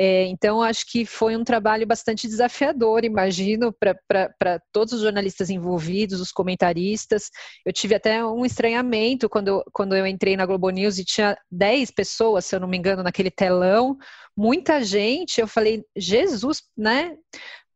[0.00, 6.20] É, então, acho que foi um trabalho bastante desafiador, imagino, para todos os jornalistas envolvidos,
[6.20, 7.28] os comentaristas.
[7.66, 11.90] Eu tive até um estranhamento quando, quando eu entrei na Globo News e tinha 10
[11.90, 13.98] pessoas, se eu não me engano, naquele telão,
[14.36, 15.40] muita gente.
[15.40, 17.16] Eu falei, Jesus, né?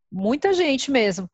[0.08, 1.28] Muita gente mesmo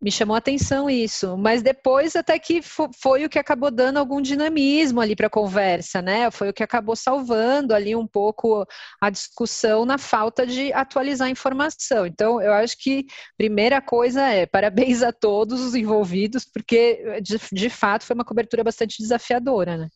[0.00, 4.20] me chamou a atenção isso, mas depois até que foi o que acabou dando algum
[4.20, 6.30] dinamismo ali para a conversa, né?
[6.30, 8.64] Foi o que acabou salvando ali um pouco
[9.00, 12.06] a discussão na falta de atualizar a informação.
[12.06, 13.06] Então, eu acho que
[13.36, 18.62] primeira coisa é parabéns a todos os envolvidos, porque de, de fato foi uma cobertura
[18.62, 19.88] bastante desafiadora, né?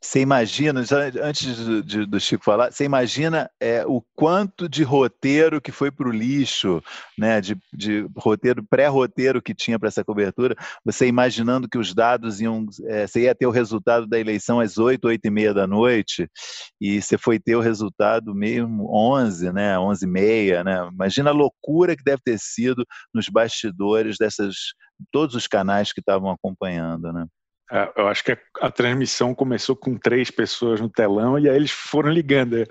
[0.00, 0.82] Você imagina,
[1.22, 5.90] antes do, de, do Chico falar, você imagina é, o quanto de roteiro que foi
[5.90, 6.82] para o lixo,
[7.16, 7.40] né?
[7.40, 12.66] De, de roteiro, pré-roteiro que tinha para essa cobertura, você imaginando que os dados iam.
[12.86, 16.28] É, você ia ter o resultado da eleição às 8, 8 e meia da noite,
[16.80, 19.78] e você foi ter o resultado mesmo 11, né?
[19.78, 20.88] 11 e meia, né?
[20.92, 24.56] Imagina a loucura que deve ter sido nos bastidores dessas
[25.12, 27.26] todos os canais que estavam acompanhando, né?
[27.70, 31.70] É, eu acho que a, transmissão começou com três pessoas no telão e aí eles
[31.70, 32.66] foram ligando.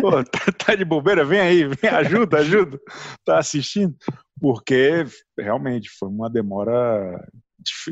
[0.00, 1.24] Pô, tá, tá, de bobeira?
[1.24, 2.80] Vem aí, vem, ajuda, ajuda.
[3.24, 3.96] Tá assistindo?
[4.40, 5.04] Porque
[5.36, 7.26] realmente foi uma demora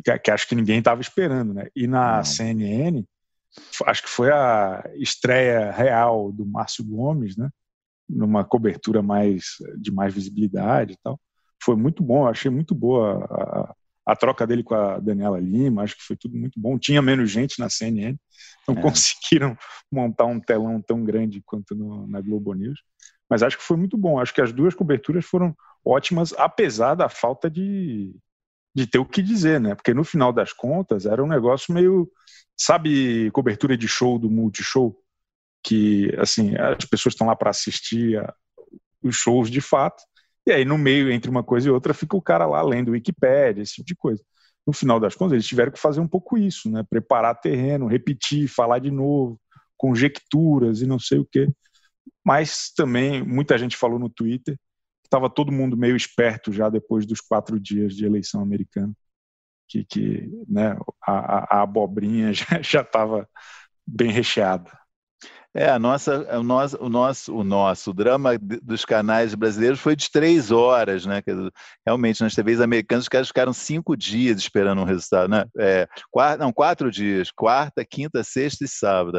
[0.05, 1.67] que, que acho que ninguém estava esperando, né?
[1.75, 2.25] E na Não.
[2.25, 3.05] CNN,
[3.87, 7.51] acho que foi a estreia real do Márcio Gomes, né?
[8.09, 11.19] Numa cobertura mais de mais visibilidade e tal.
[11.61, 15.97] Foi muito bom, achei muito boa a, a troca dele com a Daniela Lima, acho
[15.97, 16.79] que foi tudo muito bom.
[16.79, 18.17] Tinha menos gente na CNN,
[18.67, 18.81] não é.
[18.83, 19.57] conseguiram
[19.91, 22.81] montar um telão tão grande quanto no, na Globo News.
[23.31, 24.19] Mas acho que foi muito bom.
[24.19, 28.15] Acho que as duas coberturas foram ótimas, apesar da falta de,
[28.75, 29.75] de ter o que dizer, né?
[29.75, 32.11] Porque no final das contas era um negócio meio,
[32.57, 34.97] sabe, cobertura de show do Multishow,
[35.63, 38.35] que assim as pessoas estão lá para assistir a,
[39.03, 40.03] os shows de fato
[40.47, 43.63] e aí, no meio, entre uma coisa e outra, fica o cara lá lendo Wikipédia,
[43.63, 44.23] esse tipo de coisa.
[44.67, 46.85] No final das contas, eles tiveram que fazer um pouco isso, né?
[46.89, 49.41] Preparar terreno, repetir, falar de novo,
[49.77, 51.49] conjecturas e não sei o quê.
[52.25, 54.57] Mas também, muita gente falou no Twitter
[55.13, 58.95] estava todo mundo meio esperto já depois dos quatro dias de eleição americana,
[59.69, 60.77] que, que né,
[61.07, 63.29] a, a abobrinha já estava
[63.87, 64.71] bem recheada.
[65.55, 68.31] É, a nossa, o, nosso, o, nosso, o nosso drama
[68.63, 71.23] dos canais brasileiros foi de três horas, né?
[71.87, 75.45] Realmente, nas TVs americanas, os caras ficaram cinco dias esperando um resultado, né?
[75.59, 79.19] É, quatro, não, quatro dias, quarta, quinta, sexta e sábado.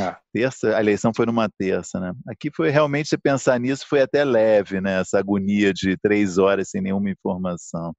[0.00, 0.18] Ah.
[0.32, 2.12] Terça, a eleição foi numa terça, né?
[2.28, 5.00] Aqui foi realmente, se pensar nisso, foi até leve, né?
[5.00, 7.92] Essa agonia de três horas sem nenhuma informação.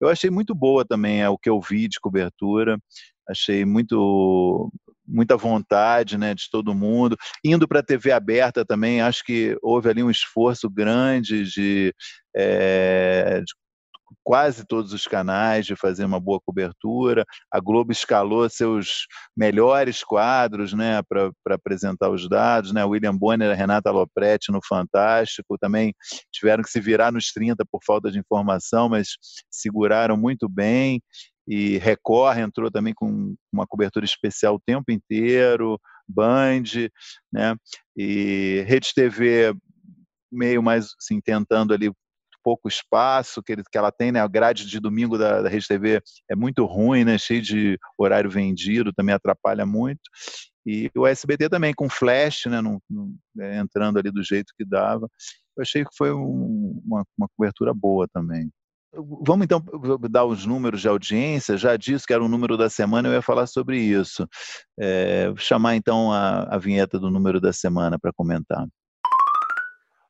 [0.00, 2.78] Eu achei muito boa também é, o que eu vi de cobertura
[3.28, 4.70] achei muito
[5.12, 7.16] muita vontade né, de todo mundo.
[7.44, 11.94] Indo para a TV aberta também, acho que houve ali um esforço grande de,
[12.34, 13.52] é, de
[14.22, 17.24] quase todos os canais de fazer uma boa cobertura.
[17.50, 22.72] A Globo escalou seus melhores quadros né, para apresentar os dados.
[22.72, 22.84] Né?
[22.84, 25.94] William Bonner e Renata Lopretti no Fantástico também
[26.32, 29.08] tiveram que se virar nos 30 por falta de informação, mas
[29.50, 31.00] seguraram muito bem
[31.46, 36.62] e Record entrou também com uma cobertura especial o tempo inteiro, Band,
[37.32, 37.56] né?
[37.96, 39.54] E Rede TV
[40.30, 41.90] meio mais assim, tentando ali
[42.42, 44.20] pouco espaço que, ele, que ela tem, né?
[44.20, 47.16] A grade de domingo da, da Rede TV é muito ruim, né?
[47.18, 50.00] Cheio de horário vendido, também atrapalha muito.
[50.66, 52.58] E o SBT também com flash, né?
[53.40, 55.08] é, entrando ali do jeito que dava.
[55.56, 58.50] Eu achei que foi um, uma, uma cobertura boa também.
[58.94, 59.62] Vamos então
[60.10, 61.56] dar os números de audiência.
[61.56, 64.28] Já disse que era o número da semana, eu ia falar sobre isso.
[64.78, 68.66] É, chamar então a, a vinheta do número da semana para comentar.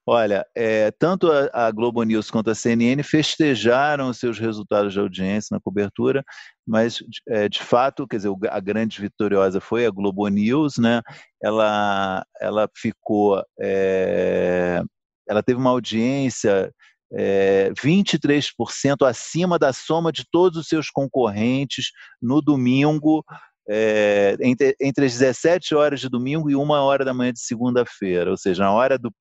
[0.04, 5.54] Olha, é, tanto a, a, Globo News quanto a CNN festejaram seus resultados de audiência
[5.54, 6.24] na cobertura,
[6.66, 11.00] mas é, de fato, quer dizer, a grande vitoriosa foi a Globo News, né?
[11.40, 14.82] Ela, ela ficou, é,
[15.28, 16.72] ela teve uma audiência
[17.14, 23.24] é, 23% acima da soma de todos os seus concorrentes no domingo,
[23.68, 28.30] é, entre, entre as 17 horas de domingo e uma hora da manhã de segunda-feira,
[28.30, 29.12] ou seja, na hora do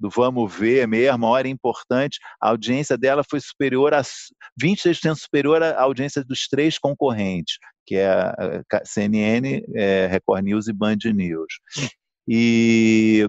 [0.00, 4.02] do vamos ver mesmo, uma hora importante, a audiência dela foi superior a
[4.60, 10.72] 26% superior à audiência dos três concorrentes, que é a CNN, é, Record News e
[10.72, 11.52] Band News.
[12.28, 13.26] E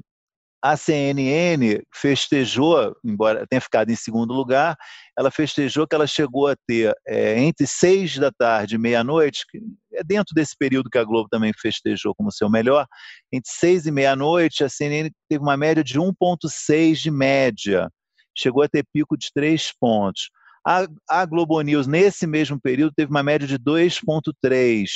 [0.62, 4.76] a CNN festejou, embora tenha ficado em segundo lugar,
[5.18, 9.60] ela festejou que ela chegou a ter é, entre seis da tarde e meia-noite, que
[9.94, 12.86] é dentro desse período que a Globo também festejou como seu melhor,
[13.32, 17.90] entre seis e meia-noite a CNN teve uma média de 1,6 de média,
[18.38, 20.30] chegou a ter pico de três pontos.
[20.68, 24.88] A, a Globo News, nesse mesmo período, teve uma média de 2,3.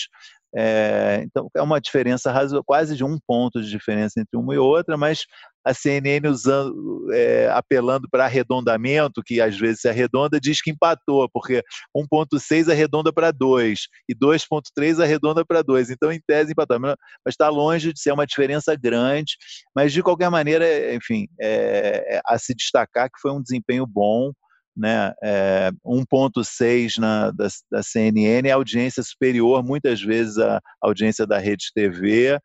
[0.55, 4.57] É, então, é uma diferença razoável, quase de um ponto de diferença entre uma e
[4.57, 5.25] outra, mas
[5.65, 11.63] a CNN usando, é, apelando para arredondamento, que às vezes arredonda, diz que empatou, porque
[11.95, 15.89] 1.6 arredonda para 2 e 2.3 arredonda para 2.
[15.89, 16.79] Então, em tese, empatou.
[16.79, 16.95] Mas
[17.27, 19.37] está longe de ser uma diferença grande,
[19.75, 24.33] mas de qualquer maneira, enfim, é, é a se destacar que foi um desempenho bom
[24.75, 31.37] né, é, 1.6 na, da, da, CNN, a audiência superior, muitas vezes, à audiência da
[31.37, 32.39] Rede TV,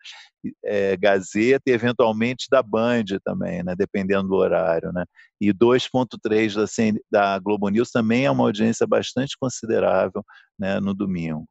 [0.64, 4.92] é, Gazeta e, eventualmente, da Band também, né, dependendo do horário.
[4.92, 5.04] Né,
[5.40, 10.24] e 2.3 da, da Globo News também é uma audiência bastante considerável
[10.58, 11.46] né, no domingo.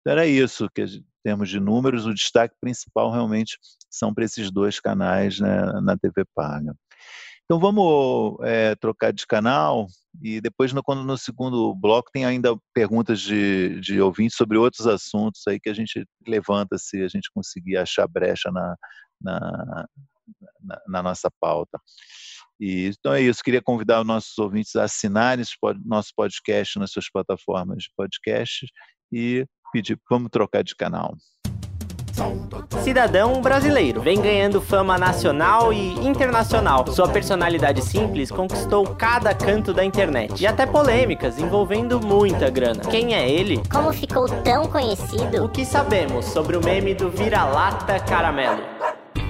[0.00, 3.58] Então, era isso, que em termos de números, o destaque principal realmente
[3.90, 6.74] são para esses dois canais né, na TV Paga.
[7.48, 9.86] Então vamos é, trocar de canal
[10.22, 14.86] e depois, no, quando no segundo bloco, tem ainda perguntas de, de ouvintes sobre outros
[14.86, 18.76] assuntos aí que a gente levanta se a gente conseguir achar brecha na,
[19.18, 19.86] na,
[20.62, 21.80] na, na nossa pauta.
[22.60, 26.78] E, então é isso, queria convidar os nossos ouvintes a assinarem esse pod, nosso podcast
[26.78, 28.66] nas suas plataformas de podcast
[29.10, 31.16] e pedir, vamos trocar de canal.
[32.82, 36.86] Cidadão brasileiro, vem ganhando fama nacional e internacional.
[36.88, 42.80] Sua personalidade simples conquistou cada canto da internet e até polêmicas envolvendo muita grana.
[42.90, 43.62] Quem é ele?
[43.70, 45.44] Como ficou tão conhecido?
[45.44, 48.62] O que sabemos sobre o meme do vira-lata caramelo?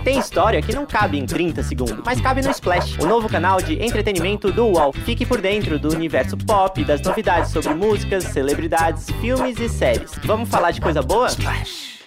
[0.04, 3.60] Tem história que não cabe em 30 segundos, mas cabe no Splash, o novo canal
[3.60, 4.92] de entretenimento do UOL.
[4.92, 10.12] Fique por dentro do universo pop, das novidades sobre músicas, celebridades, filmes e séries.
[10.24, 11.26] Vamos falar de coisa boa?
[11.26, 11.97] Splash!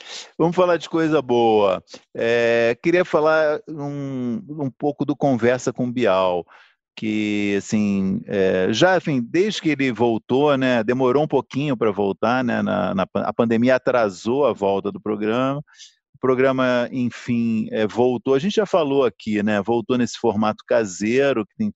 [0.41, 1.83] Vamos falar de coisa boa.
[2.15, 6.43] É, queria falar um, um pouco do Conversa com Bial,
[6.97, 12.43] que assim é, já enfim, desde que ele voltou, né, demorou um pouquinho para voltar,
[12.43, 15.63] né, na, na, a pandemia atrasou a volta do programa.
[16.15, 18.33] O programa, enfim, é, voltou.
[18.33, 21.71] A gente já falou aqui, né, voltou nesse formato caseiro que tem,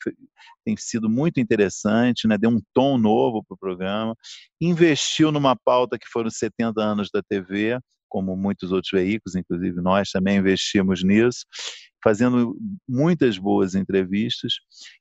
[0.66, 4.16] tem sido muito interessante, né, deu um tom novo para o programa.
[4.60, 7.80] Investiu numa pauta que foram 70 anos da TV
[8.16, 11.40] como muitos outros veículos, inclusive nós também investimos nisso,
[12.02, 12.56] fazendo
[12.88, 14.54] muitas boas entrevistas.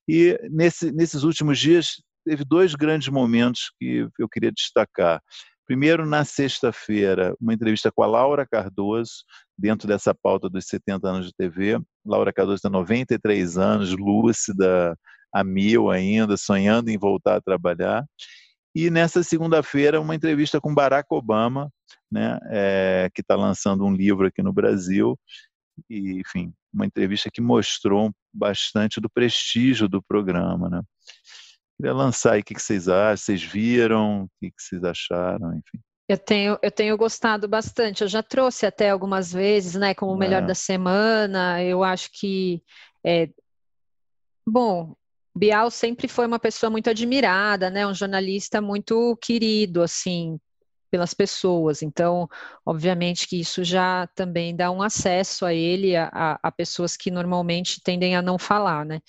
[0.08, 5.22] E nesse, nesses últimos dias teve dois grandes momentos que eu queria destacar.
[5.64, 9.22] Primeiro, na sexta-feira, uma entrevista com a Laura Cardoso,
[9.56, 11.80] dentro dessa pauta dos 70 anos de TV.
[12.04, 14.98] Laura Cardoso tem 93 anos, lúcida,
[15.32, 18.04] a mil ainda, sonhando em voltar a trabalhar.
[18.74, 21.70] E nessa segunda-feira, uma entrevista com Barack Obama,
[22.10, 25.18] né, é, que está lançando um livro aqui no Brasil.
[25.88, 30.68] E, enfim, uma entrevista que mostrou bastante do prestígio do programa.
[30.68, 30.82] Né.
[31.76, 35.78] Queria lançar aí o que vocês acham, vocês viram, o que vocês acharam, enfim.
[36.08, 38.02] Eu tenho, eu tenho gostado bastante.
[38.02, 40.46] Eu já trouxe até algumas vezes, né, como o melhor é.
[40.46, 41.62] da semana.
[41.62, 42.62] Eu acho que
[43.04, 43.30] é,
[44.46, 44.94] bom,
[45.36, 47.86] Bial sempre foi uma pessoa muito admirada, né?
[47.86, 50.38] Um jornalista muito querido, assim,
[50.90, 51.82] pelas pessoas.
[51.82, 52.28] Então,
[52.64, 57.80] obviamente que isso já também dá um acesso a ele, a, a pessoas que normalmente
[57.82, 59.00] tendem a não falar, né?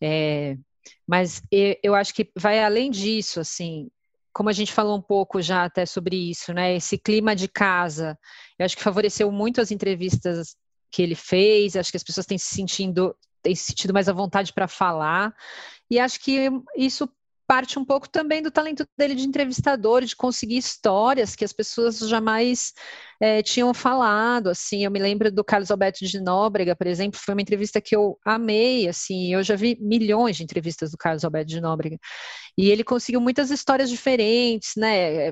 [0.00, 0.56] É,
[1.06, 1.42] mas
[1.82, 3.88] eu acho que vai além disso, assim,
[4.32, 6.74] como a gente falou um pouco já até sobre isso, né?
[6.74, 8.18] Esse clima de casa,
[8.58, 10.56] eu acho que favoreceu muito as entrevistas
[10.90, 14.12] que ele fez, acho que as pessoas têm se sentindo, têm se sentido mais à
[14.12, 15.34] vontade para falar,
[15.90, 17.08] e acho que isso
[17.50, 21.98] parte um pouco também do talento dele de entrevistador, de conseguir histórias que as pessoas
[21.98, 22.72] jamais
[23.20, 27.34] é, tinham falado, assim, eu me lembro do Carlos Alberto de Nóbrega, por exemplo, foi
[27.34, 31.48] uma entrevista que eu amei, assim, eu já vi milhões de entrevistas do Carlos Alberto
[31.48, 31.98] de Nóbrega,
[32.56, 35.30] e ele conseguiu muitas histórias diferentes, né,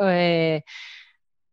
[0.00, 0.62] é,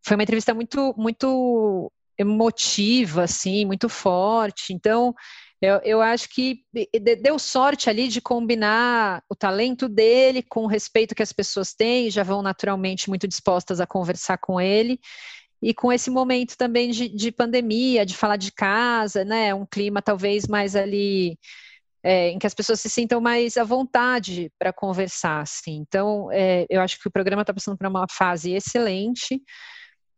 [0.05, 5.13] foi uma entrevista muito, muito emotiva, assim, muito forte, então
[5.61, 6.63] eu, eu acho que
[7.21, 12.09] deu sorte ali de combinar o talento dele com o respeito que as pessoas têm,
[12.09, 14.99] já vão naturalmente muito dispostas a conversar com ele,
[15.61, 19.53] e com esse momento também de, de pandemia, de falar de casa, né?
[19.53, 21.37] Um clima talvez mais ali
[22.01, 25.75] é, em que as pessoas se sintam mais à vontade para conversar, assim.
[25.75, 29.41] Então, é, eu acho que o programa está passando por uma fase excelente.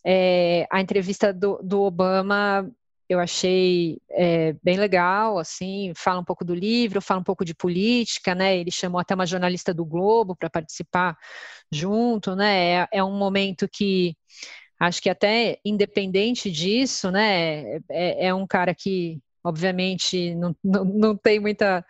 [0.05, 2.69] É, a entrevista do, do Obama
[3.11, 7.53] eu achei é, bem legal, assim, fala um pouco do livro, fala um pouco de
[7.53, 8.57] política, né?
[8.57, 11.17] Ele chamou até uma jornalista do Globo para participar
[11.69, 12.83] junto, né?
[12.83, 14.15] É, é, um momento que
[14.79, 17.79] acho que até independente disso, né?
[17.89, 21.85] É, é um cara que, obviamente, não, não, não tem muita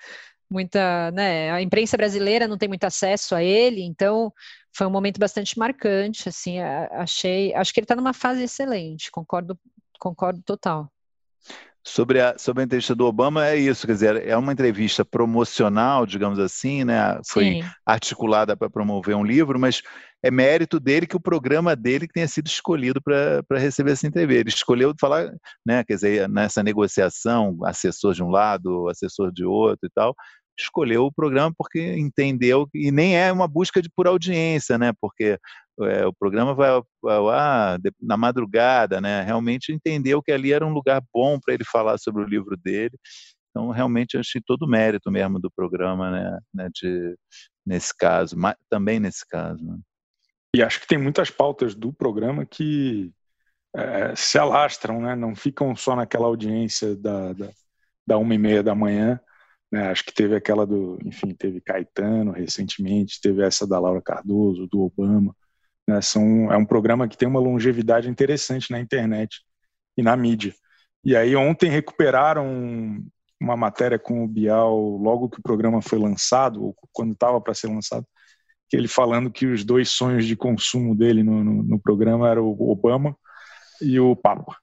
[0.49, 4.33] muita, né, a imprensa brasileira não tem muito acesso a ele, então
[4.73, 9.57] foi um momento bastante marcante, assim, achei, acho que ele está numa fase excelente, concordo,
[9.97, 10.91] concordo total.
[11.83, 16.05] Sobre a, sobre a entrevista do Obama, é isso, quer dizer, é uma entrevista promocional,
[16.05, 17.19] digamos assim, né?
[17.27, 17.63] Foi Sim.
[17.83, 19.81] articulada para promover um livro, mas
[20.23, 24.41] é mérito dele que o programa dele tenha sido escolhido para receber essa entrevista.
[24.41, 25.31] Ele escolheu falar,
[25.65, 25.83] né?
[25.83, 30.13] Quer dizer, nessa negociação, assessor de um lado, assessor de outro e tal,
[30.59, 34.91] escolheu o programa porque entendeu e nem é uma busca de por audiência, né?
[35.01, 35.39] Porque
[35.85, 36.69] é, o programa vai
[37.03, 39.21] lá na madrugada, né?
[39.21, 42.97] Realmente entendeu que ali era um lugar bom para ele falar sobre o livro dele.
[43.49, 46.39] Então, realmente, achei todo o mérito mesmo do programa, né?
[46.53, 47.15] né de,
[47.65, 49.63] nesse caso, mas, também nesse caso.
[49.63, 49.77] Né?
[50.55, 53.11] E acho que tem muitas pautas do programa que
[53.75, 55.15] é, se alastram, né?
[55.15, 57.49] Não ficam só naquela audiência da, da,
[58.07, 59.19] da uma e meia da manhã,
[59.71, 64.67] né, acho que teve aquela do, enfim, teve Caetano recentemente, teve essa da Laura Cardoso,
[64.67, 65.33] do Obama.
[65.87, 69.41] Né, são, é um programa que tem uma longevidade interessante na internet
[69.97, 70.53] e na mídia.
[71.03, 73.03] E aí ontem recuperaram
[73.39, 77.55] uma matéria com o Bial logo que o programa foi lançado, ou quando estava para
[77.55, 78.05] ser lançado,
[78.69, 82.45] que ele falando que os dois sonhos de consumo dele no, no, no programa eram
[82.45, 83.17] o Obama
[83.81, 84.55] e o Papa.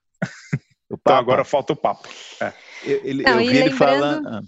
[0.89, 1.01] O Papa.
[1.01, 2.09] Então agora falta o Papa.
[2.41, 2.53] É.
[2.83, 4.43] Ele, Não, eu vi ele falando.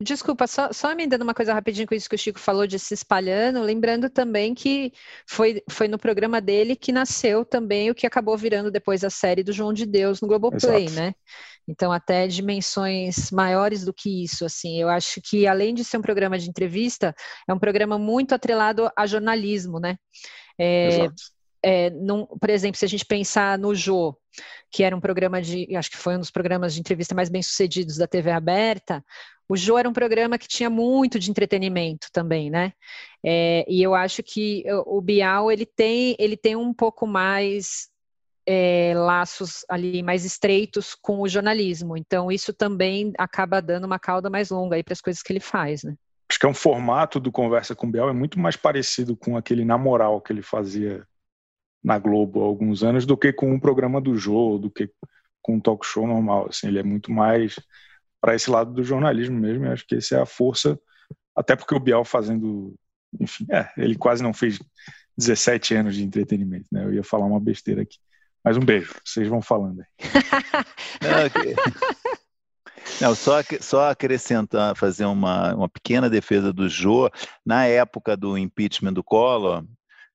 [0.00, 2.92] Desculpa, só, só emendando uma coisa rapidinho com isso que o Chico falou de se
[2.92, 4.92] espalhando, lembrando também que
[5.26, 9.44] foi, foi no programa dele que nasceu também o que acabou virando depois a série
[9.44, 11.00] do João de Deus no Globoplay, Exato.
[11.00, 11.14] né?
[11.68, 16.02] Então, até dimensões maiores do que isso, assim, eu acho que além de ser um
[16.02, 17.14] programa de entrevista,
[17.48, 19.96] é um programa muito atrelado a jornalismo, né?
[20.58, 21.35] É, Exato
[21.68, 21.90] é,
[22.40, 24.16] por exemplo, se a gente pensar no Jô,
[24.70, 27.42] que era um programa de, acho que foi um dos programas de entrevista mais bem
[27.42, 29.04] sucedidos da TV aberta,
[29.48, 32.72] o Jô era um programa que tinha muito de entretenimento também, né?
[33.24, 37.88] É, e eu acho que o Bial ele tem, ele tem um pouco mais
[38.46, 41.96] é, laços ali mais estreitos com o jornalismo.
[41.96, 45.40] Então isso também acaba dando uma cauda mais longa aí para as coisas que ele
[45.40, 45.96] faz, né?
[46.30, 49.36] Acho que é um formato do Conversa com o Bial é muito mais parecido com
[49.36, 51.04] aquele na moral que ele fazia
[51.86, 54.90] na Globo há alguns anos do que com um programa do jogo, do que
[55.40, 56.48] com um talk show normal.
[56.50, 57.54] Assim, ele é muito mais
[58.20, 59.64] para esse lado do jornalismo mesmo.
[59.64, 60.76] E acho que essa é a força,
[61.32, 62.74] até porque o Bial fazendo,
[63.20, 64.58] enfim, é, ele quase não fez
[65.16, 66.84] 17 anos de entretenimento, né?
[66.84, 67.98] Eu ia falar uma besteira aqui.
[68.42, 69.86] Mas um beijo, vocês vão falando aí.
[73.00, 77.10] Não, só, só acrescentar, fazer uma, uma pequena defesa do Jô.
[77.44, 79.64] Na época do impeachment do Collor,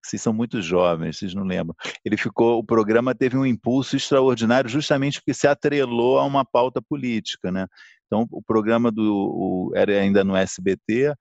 [0.03, 1.75] vocês são muito jovens, vocês não lembram.
[2.03, 6.81] Ele ficou, o programa teve um impulso extraordinário justamente porque se atrelou a uma pauta
[6.81, 7.67] política, né?
[8.07, 11.13] Então, o programa do o, era ainda no SBT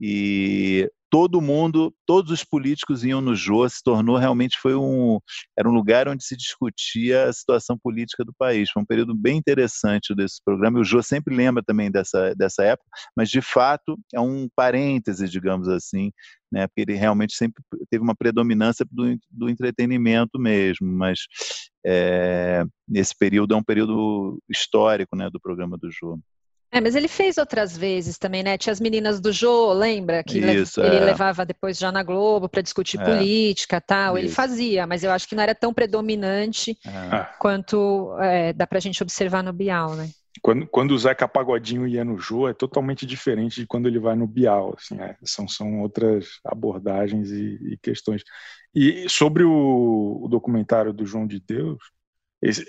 [0.00, 5.18] e todo mundo, todos os políticos iam no Jô, se tornou realmente foi um
[5.58, 8.70] era um lugar onde se discutia a situação política do país.
[8.70, 10.78] Foi um período bem interessante desse programa.
[10.78, 15.28] E o Jô sempre lembra também dessa dessa época, mas de fato é um parêntese,
[15.28, 16.10] digamos assim,
[16.52, 16.66] né?
[16.66, 21.20] Porque ele realmente sempre teve uma predominância do, do entretenimento mesmo, mas
[21.84, 26.18] é, esse período é um período histórico, né, do programa do Jô.
[26.70, 28.58] É, mas ele fez outras vezes também, né?
[28.58, 30.22] Tinha as meninas do Jô, lembra?
[30.22, 31.00] Que Isso, ele é.
[31.04, 33.04] levava depois já na Globo para discutir é.
[33.04, 34.16] política tal.
[34.16, 34.26] Isso.
[34.26, 37.26] Ele fazia, mas eu acho que não era tão predominante é.
[37.38, 40.10] quanto é, dá para a gente observar no Bial, né?
[40.42, 44.16] quando, quando o Zeca Pagodinho ia no Jô é totalmente diferente de quando ele vai
[44.16, 44.74] no Bial.
[44.76, 48.22] Assim, é, são, são outras abordagens e, e questões.
[48.74, 51.78] E sobre o, o, documentário do João de Deus,
[52.42, 52.64] esse,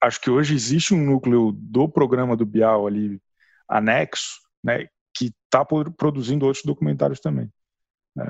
[0.00, 3.20] acho que hoje existe um núcleo do programa do Bial ali
[3.68, 7.50] anexo, né, que está produzindo outros documentários também.
[8.18, 8.22] É,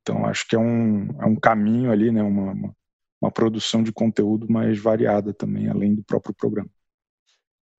[0.00, 2.76] então acho que é um, é um caminho ali, né, uma, uma,
[3.20, 6.70] uma produção de conteúdo mais variada também, além do próprio programa.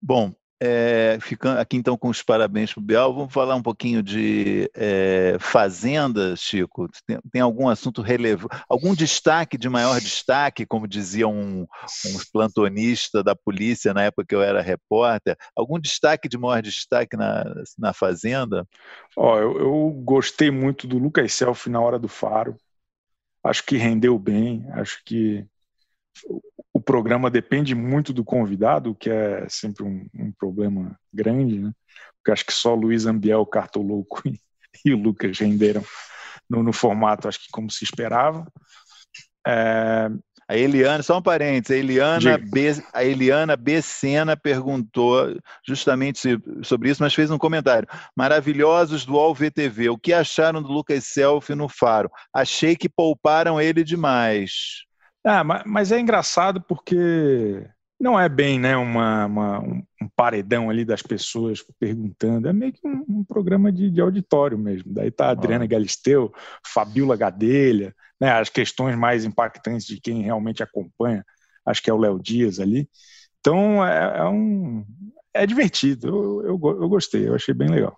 [0.00, 0.34] Bom,
[0.66, 4.70] é, ficando aqui então com os parabéns para o Bial, vamos falar um pouquinho de
[4.74, 6.88] é, Fazenda, Chico.
[7.06, 11.66] Tem, tem, algum assunto relevante, algum destaque de maior destaque, como dizia um,
[12.06, 17.14] um plantonista da polícia na época que eu era repórter, algum destaque de maior destaque
[17.14, 17.44] na,
[17.78, 18.66] na Fazenda?
[19.14, 22.56] Ó, eu, eu gostei muito do Lucas Self na hora do faro.
[23.42, 25.46] Acho que rendeu bem, acho que
[26.72, 31.72] o programa depende muito do convidado, o que é sempre um, um, problema grande, né?
[32.18, 34.40] Porque acho que só Luiz Ambiel, Cartolouco e,
[34.84, 35.84] e o Lucas renderam
[36.50, 38.46] no, no, formato, acho que como se esperava.
[39.46, 40.10] É...
[40.46, 47.02] A Eliana, só um parênteses, a Eliana, B, a Eliana Becena perguntou justamente sobre isso,
[47.02, 47.88] mas fez um comentário.
[48.14, 52.10] Maravilhosos do VTV, o que acharam do Lucas Selfie no Faro?
[52.30, 54.84] Achei que pouparam ele demais.
[55.24, 57.66] Ah, mas é engraçado porque
[57.98, 62.86] não é bem né, uma, uma, um paredão ali das pessoas perguntando, é meio que
[62.86, 64.92] um, um programa de, de, auditório mesmo.
[64.92, 65.68] Daí tá a Adriana ah.
[65.68, 66.30] Galisteu,
[66.66, 71.24] Fabiola Gadelha, né, as questões mais impactantes de quem realmente acompanha,
[71.64, 72.88] acho que é o Léo Dias ali.
[73.40, 74.84] Então é, é um,
[75.32, 77.96] é divertido, eu, eu, eu gostei, eu achei bem legal.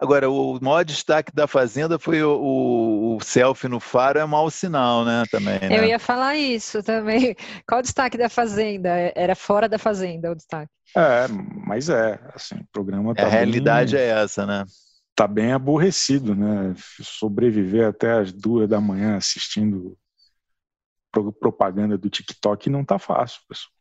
[0.00, 4.48] Agora, o maior destaque da Fazenda foi o, o, o selfie no faro, é mau
[4.48, 5.24] sinal, né?
[5.30, 5.58] Também.
[5.58, 5.76] Né?
[5.76, 7.34] Eu ia falar isso também.
[7.66, 8.90] Qual o destaque da Fazenda?
[9.16, 10.70] Era fora da Fazenda o destaque.
[10.96, 11.26] É,
[11.66, 14.64] mas é, assim, o programa tá A realidade bem, é essa, né?
[15.16, 16.74] Tá bem aborrecido, né?
[17.02, 19.98] Sobreviver até as duas da manhã assistindo
[21.40, 23.72] propaganda do TikTok não tá fácil, pessoal.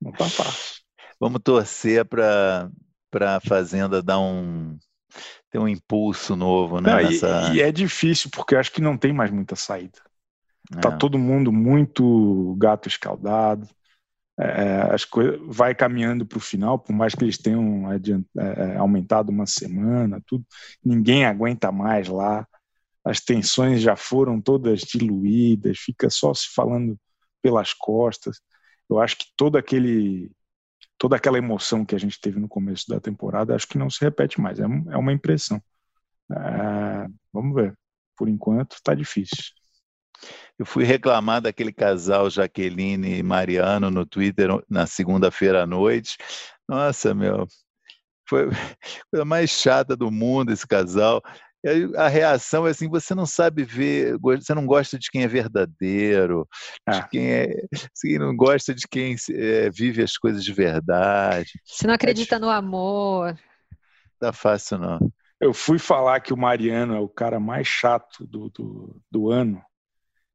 [0.00, 0.82] Não tá fácil.
[1.20, 2.70] Vamos torcer para
[3.12, 4.78] a Fazenda dar um,
[5.50, 6.90] ter um impulso novo, né?
[6.90, 7.50] Não, nessa...
[7.52, 9.98] e, e, é difícil, porque eu acho que não tem mais muita saída.
[10.70, 10.80] Tá é.
[10.80, 13.68] Tá todo mundo muito gato escaldado.
[14.38, 18.24] É, é as coisas vai caminhando para o final, por mais que eles tenham adiant,
[18.38, 20.44] é, é, aumentado uma semana, tudo,
[20.84, 22.46] ninguém aguenta mais lá.
[23.04, 26.98] As tensões já foram todas diluídas, fica só se falando
[27.42, 28.40] pelas costas.
[28.90, 30.30] Eu acho que todo aquele
[30.98, 34.00] toda aquela emoção que a gente teve no começo da temporada, acho que não se
[34.00, 34.58] repete mais.
[34.58, 35.62] É, é uma impressão.
[36.30, 37.78] É, vamos ver.
[38.16, 39.54] Por enquanto, está difícil.
[40.58, 46.16] Eu fui reclamar daquele casal Jaqueline e Mariano no Twitter na segunda-feira à noite.
[46.68, 47.46] Nossa, meu,
[48.28, 48.76] foi a
[49.10, 51.22] coisa mais chata do mundo esse casal
[51.96, 56.48] a reação é assim: você não sabe ver, você não gosta de quem é verdadeiro,
[56.88, 57.08] de ah.
[57.08, 61.60] quem é, você não gosta de quem é, vive as coisas de verdade.
[61.64, 63.36] Você não acredita é, no amor.
[64.18, 64.98] Tá fácil, não.
[65.40, 69.62] Eu fui falar que o Mariano é o cara mais chato do, do, do ano.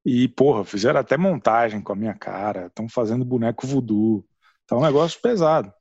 [0.05, 2.67] E, porra, fizeram até montagem com a minha cara.
[2.67, 4.25] Estão fazendo boneco voodoo.
[4.65, 5.73] Tá um negócio pesado.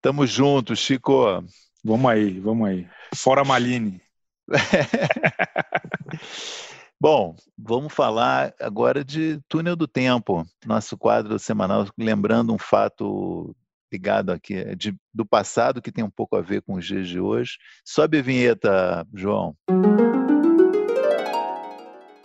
[0.00, 1.44] Tamo junto, Chico.
[1.82, 2.88] Vamos aí, vamos aí.
[3.14, 4.03] Fora Maline.
[7.00, 13.54] Bom, vamos falar agora de Túnel do Tempo, nosso quadro semanal, lembrando um fato
[13.92, 17.20] ligado aqui de, do passado que tem um pouco a ver com os dias de
[17.20, 17.58] hoje.
[17.84, 19.56] Sobe a vinheta, João.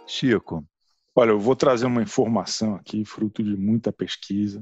[0.07, 0.65] Chico.
[1.15, 4.61] Olha, eu vou trazer uma informação aqui, fruto de muita pesquisa.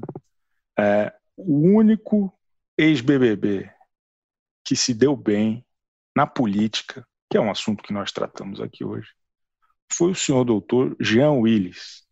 [0.78, 2.32] É, o único
[2.76, 3.70] ex-BBB
[4.64, 5.64] que se deu bem
[6.14, 9.08] na política que é um assunto que nós tratamos aqui hoje,
[9.92, 12.06] foi o senhor doutor Jean Willis.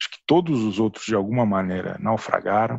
[0.00, 2.78] Acho que todos os outros, de alguma maneira, naufragaram.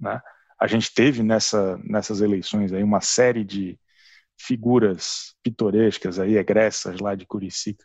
[0.00, 0.20] Né?
[0.58, 3.78] A gente teve nessa, nessas eleições aí uma série de
[4.38, 7.84] figuras pitorescas, aí, egressas lá de Curicica,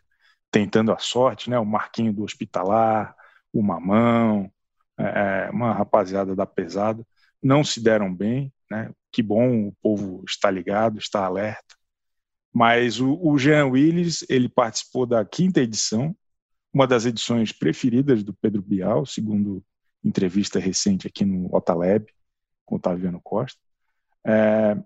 [0.50, 1.58] tentando a sorte, né?
[1.58, 3.14] o Marquinho do Hospitalar,
[3.52, 4.52] o Mamão,
[4.98, 7.06] é, é, uma rapaziada da pesada,
[7.42, 8.52] não se deram bem.
[8.70, 8.90] Né?
[9.12, 11.77] Que bom, o povo está ligado, está alerta.
[12.58, 16.12] Mas o, o Jean Willis, ele participou da quinta edição,
[16.74, 19.64] uma das edições preferidas do Pedro Bial, segundo
[20.04, 22.06] entrevista recente aqui no Otaleb,
[22.66, 23.60] com o Otaviano Costa.
[24.26, 24.76] É,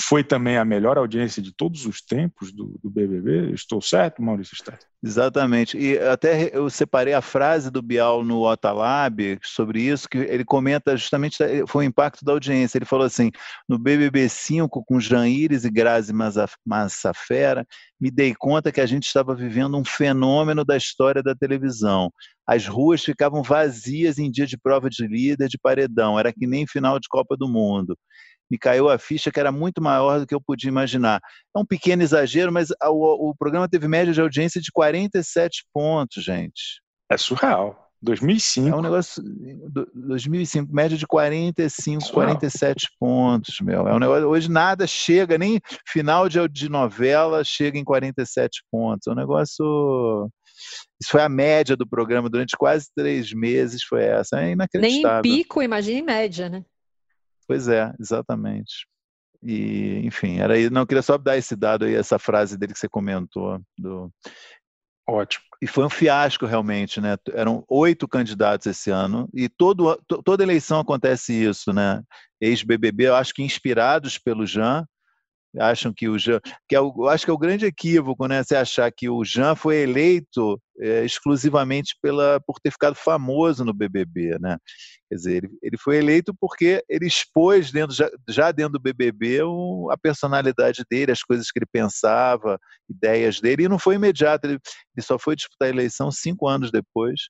[0.00, 3.52] foi também a melhor audiência de todos os tempos do, do BBB.
[3.52, 4.78] Estou certo, Maurício Stett?
[5.02, 5.76] Exatamente.
[5.76, 10.96] E até eu separei a frase do Bial no Otalab sobre isso, que ele comenta
[10.96, 11.36] justamente,
[11.66, 12.78] foi o impacto da audiência.
[12.78, 13.30] Ele falou assim,
[13.68, 16.12] no BBB 5, com Jaires e Grazi
[16.64, 17.66] Massafera,
[18.00, 22.10] me dei conta que a gente estava vivendo um fenômeno da história da televisão.
[22.46, 26.18] As ruas ficavam vazias em dia de prova de líder, de paredão.
[26.18, 27.94] Era que nem final de Copa do Mundo
[28.52, 31.22] me caiu a ficha que era muito maior do que eu podia imaginar.
[31.56, 36.22] É um pequeno exagero, mas o, o programa teve média de audiência de 47 pontos,
[36.22, 36.82] gente.
[37.10, 37.88] É surreal.
[38.02, 38.68] 2005.
[38.68, 39.22] É um negócio.
[39.94, 42.26] 2005, média de 45, surreal.
[42.26, 43.88] 47 pontos, meu.
[43.88, 44.28] É um negócio.
[44.28, 49.06] Hoje nada chega, nem final de, de novela chega em 47 pontos.
[49.06, 50.28] É um negócio.
[51.00, 54.42] Isso foi a média do programa durante quase três meses, foi essa.
[54.42, 55.22] É inacreditável.
[55.22, 56.62] Nem em pico, imagine média, né?
[57.46, 58.86] Pois é, exatamente.
[59.42, 60.70] E, enfim, era aí.
[60.70, 63.60] Não, queria só dar esse dado aí, essa frase dele que você comentou.
[63.76, 64.10] Do...
[65.08, 65.44] Ótimo.
[65.60, 67.16] E foi um fiasco realmente, né?
[67.32, 72.02] Eram oito candidatos esse ano e todo, toda eleição acontece isso, né?
[72.40, 74.86] Ex-BBB, eu acho que inspirados pelo Jean,
[75.58, 78.42] acham que o Jean, que é o, acho que é o grande equívoco, né?
[78.42, 83.74] Você achar que o Jean foi eleito é, exclusivamente pela, por ter ficado famoso no
[83.74, 84.56] BBB, né?
[85.08, 89.42] Quer dizer, ele, ele foi eleito porque ele expôs dentro, já, já dentro do BBB
[89.42, 94.46] o, a personalidade dele, as coisas que ele pensava, ideias dele, e não foi imediato,
[94.46, 94.58] ele,
[94.96, 97.20] ele só foi disputar a eleição cinco anos depois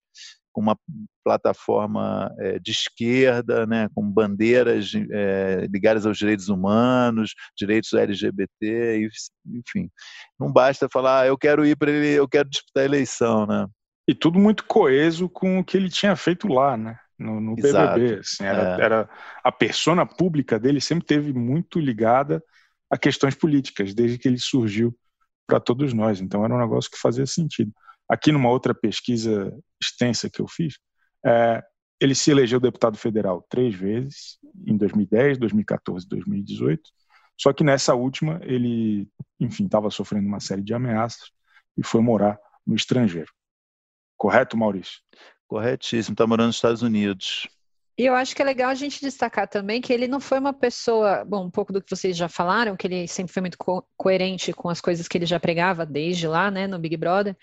[0.52, 0.76] com uma
[1.24, 9.08] plataforma é, de esquerda, né, com bandeiras é, ligadas aos direitos humanos, direitos LGBT,
[9.46, 9.90] enfim.
[10.38, 13.66] Não basta falar, ah, eu quero ir para ele, eu quero disputar a eleição, né?
[14.06, 16.98] E tudo muito coeso com o que ele tinha feito lá, né?
[17.18, 18.84] No, no BBB, assim, era, é.
[18.84, 19.10] era
[19.44, 22.42] a persona pública dele sempre teve muito ligada
[22.90, 24.94] a questões políticas, desde que ele surgiu
[25.46, 26.20] para todos nós.
[26.20, 27.72] Então era um negócio que fazia sentido.
[28.08, 30.74] Aqui numa outra pesquisa extensa que eu fiz,
[31.24, 31.62] é,
[32.00, 36.82] ele se elegeu deputado federal três vezes, em 2010, 2014 2018.
[37.40, 39.08] Só que nessa última, ele,
[39.40, 41.30] enfim, estava sofrendo uma série de ameaças
[41.76, 43.32] e foi morar no estrangeiro.
[44.16, 45.00] Correto, Maurício?
[45.46, 47.48] Corretíssimo, está morando nos Estados Unidos.
[47.98, 50.52] E eu acho que é legal a gente destacar também que ele não foi uma
[50.52, 53.86] pessoa, bom, um pouco do que vocês já falaram, que ele sempre foi muito co
[53.96, 57.36] coerente com as coisas que ele já pregava desde lá, né, no Big Brother,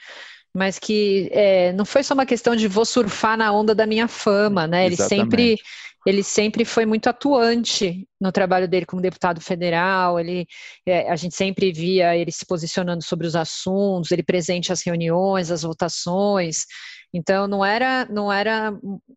[0.54, 4.08] mas que é, não foi só uma questão de vou surfar na onda da minha
[4.08, 4.86] fama, né?
[4.86, 5.58] Ele sempre,
[6.06, 10.20] ele sempre foi muito atuante no trabalho dele como deputado federal.
[10.20, 10.48] Ele,
[10.86, 15.52] é, a gente sempre via ele se posicionando sobre os assuntos, ele presente às reuniões,
[15.52, 16.66] às votações.
[17.14, 18.72] Então não era, não era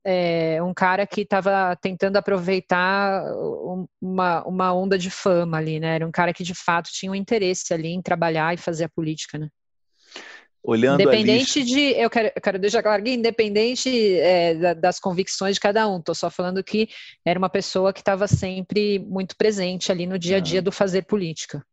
[0.05, 3.23] é, um cara que estava tentando aproveitar
[4.01, 5.97] uma, uma onda de fama ali, né?
[5.97, 8.89] Era um cara que de fato tinha um interesse ali em trabalhar e fazer a
[8.89, 9.49] política, né?
[10.63, 15.61] Olhando independente de eu quero, eu quero deixar claro que independente é, das convicções de
[15.61, 16.89] cada um estou só falando que
[17.25, 21.03] era uma pessoa que estava sempre muito presente ali no dia a dia do fazer
[21.03, 21.65] política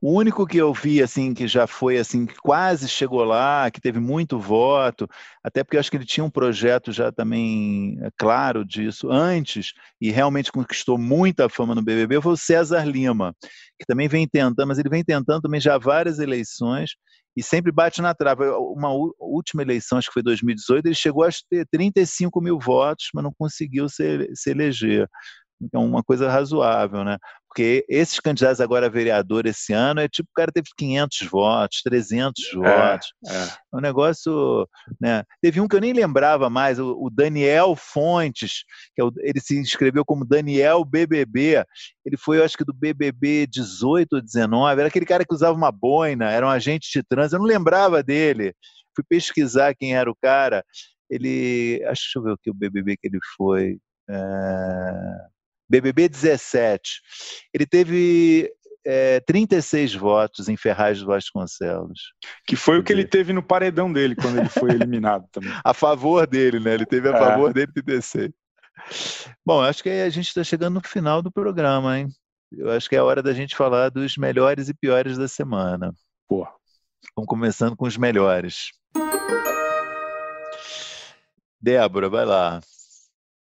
[0.00, 3.80] o único que eu vi assim que já foi assim que quase chegou lá, que
[3.80, 5.08] teve muito voto,
[5.42, 9.72] até porque eu acho que ele tinha um projeto já também é, claro disso antes
[10.00, 13.34] e realmente conquistou muita fama no BBB foi o César Lima,
[13.78, 16.90] que também vem tentando, mas ele vem tentando também já várias eleições
[17.36, 18.44] e sempre bate na trave.
[18.44, 23.24] Uma última eleição, acho que foi 2018, ele chegou a ter 35 mil votos, mas
[23.24, 25.08] não conseguiu se, se eleger.
[25.60, 27.18] Então, uma coisa razoável, né?
[27.46, 31.82] Porque esses candidatos agora a vereador esse ano é tipo, o cara teve 500 votos,
[31.82, 33.12] 300 é, votos.
[33.26, 33.34] É.
[33.34, 34.68] é um negócio,
[35.00, 35.24] né?
[35.42, 39.40] Teve um que eu nem lembrava mais, o, o Daniel Fontes, que é o, ele
[39.40, 41.64] se inscreveu como Daniel BBB.
[42.06, 45.56] Ele foi, eu acho que do BBB 18 ou 19, era aquele cara que usava
[45.56, 48.54] uma boina, era um agente de trânsito, eu não lembrava dele.
[48.94, 50.64] Fui pesquisar quem era o cara.
[51.10, 53.78] Ele, acho, deixa eu ver o que o BBB que ele foi.
[54.08, 55.39] É...
[55.70, 57.00] BBB 17.
[57.54, 58.52] Ele teve
[58.84, 62.00] é, 36 votos em Ferraz de Vasconcelos.
[62.44, 65.52] Que foi o que ele teve no paredão dele quando ele foi eliminado também.
[65.64, 66.74] a favor dele, né?
[66.74, 67.18] Ele teve a é.
[67.18, 68.30] favor dele 36.
[69.46, 72.08] Bom, acho que a gente está chegando no final do programa, hein?
[72.50, 75.94] Eu acho que é a hora da gente falar dos melhores e piores da semana.
[76.28, 76.46] Pô.
[77.14, 78.70] Vamos começando com os melhores.
[81.60, 82.60] Débora, vai lá.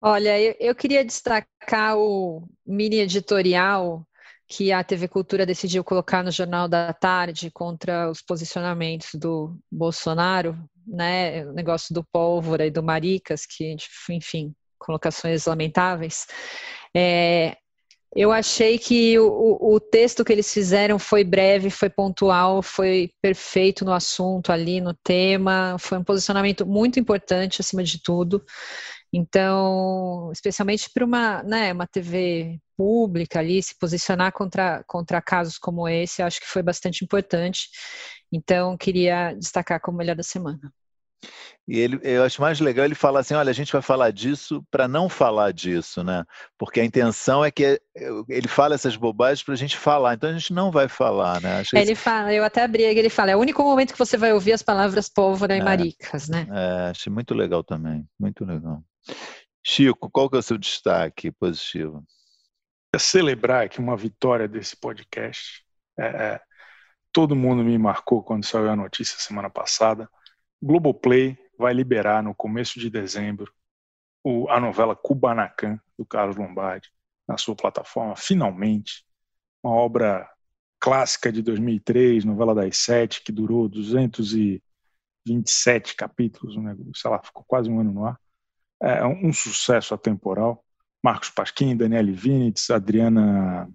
[0.02, 4.06] Olha, eu, eu queria destacar o mini editorial
[4.48, 10.58] que a TV Cultura decidiu colocar no Jornal da Tarde contra os posicionamentos do Bolsonaro,
[10.86, 11.46] né?
[11.46, 13.76] O negócio do pólvora e do Maricas, que,
[14.10, 16.26] enfim, colocações lamentáveis.
[16.96, 17.56] É,
[18.16, 23.84] Eu achei que o, o, texto que eles fizeram foi breve, foi pontual, foi perfeito
[23.84, 28.44] no assunto ali, no tema, foi um posicionamento muito importante acima de tudo.
[29.12, 35.88] Então, especialmente para uma, né, uma TV pública ali, se posicionar contra, contra casos como
[35.88, 37.68] esse, acho que foi bastante importante.
[38.32, 40.72] Então, queria destacar como melhor da semana.
[41.68, 44.64] E ele, eu acho mais legal ele falar assim: olha, a gente vai falar disso
[44.70, 46.24] para não falar disso, né?
[46.58, 47.80] Porque a intenção é que
[48.28, 51.60] ele fala essas bobagens para a gente falar, então a gente não vai falar, né?
[51.60, 54.32] Acho ele fala, eu até abri ele fala: é o único momento que você vai
[54.32, 56.48] ouvir as palavras pólvora e é, maricas, né?
[56.50, 58.82] É, achei muito legal também, muito legal.
[59.62, 62.04] Chico, qual que é o seu destaque positivo?
[62.94, 65.64] É celebrar aqui uma vitória desse podcast.
[65.98, 66.40] É, é,
[67.12, 70.10] todo mundo me marcou quando saiu a notícia semana passada.
[70.62, 73.52] Globoplay vai liberar no começo de dezembro
[74.24, 76.90] o, a novela Kubanacan, do Carlos Lombardi,
[77.28, 79.04] na sua plataforma, finalmente.
[79.62, 80.28] Uma obra
[80.78, 87.70] clássica de 2003, novela das sete, que durou 227 capítulos, né, sei lá, ficou quase
[87.70, 88.18] um ano no ar
[88.82, 90.64] é um sucesso atemporal.
[91.02, 93.68] Marcos Pasquim, Daniele Vinitz, Adriana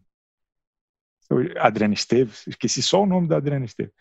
[1.59, 3.93] Adriana Esteves, esqueci só o nome da Adriana Esteves,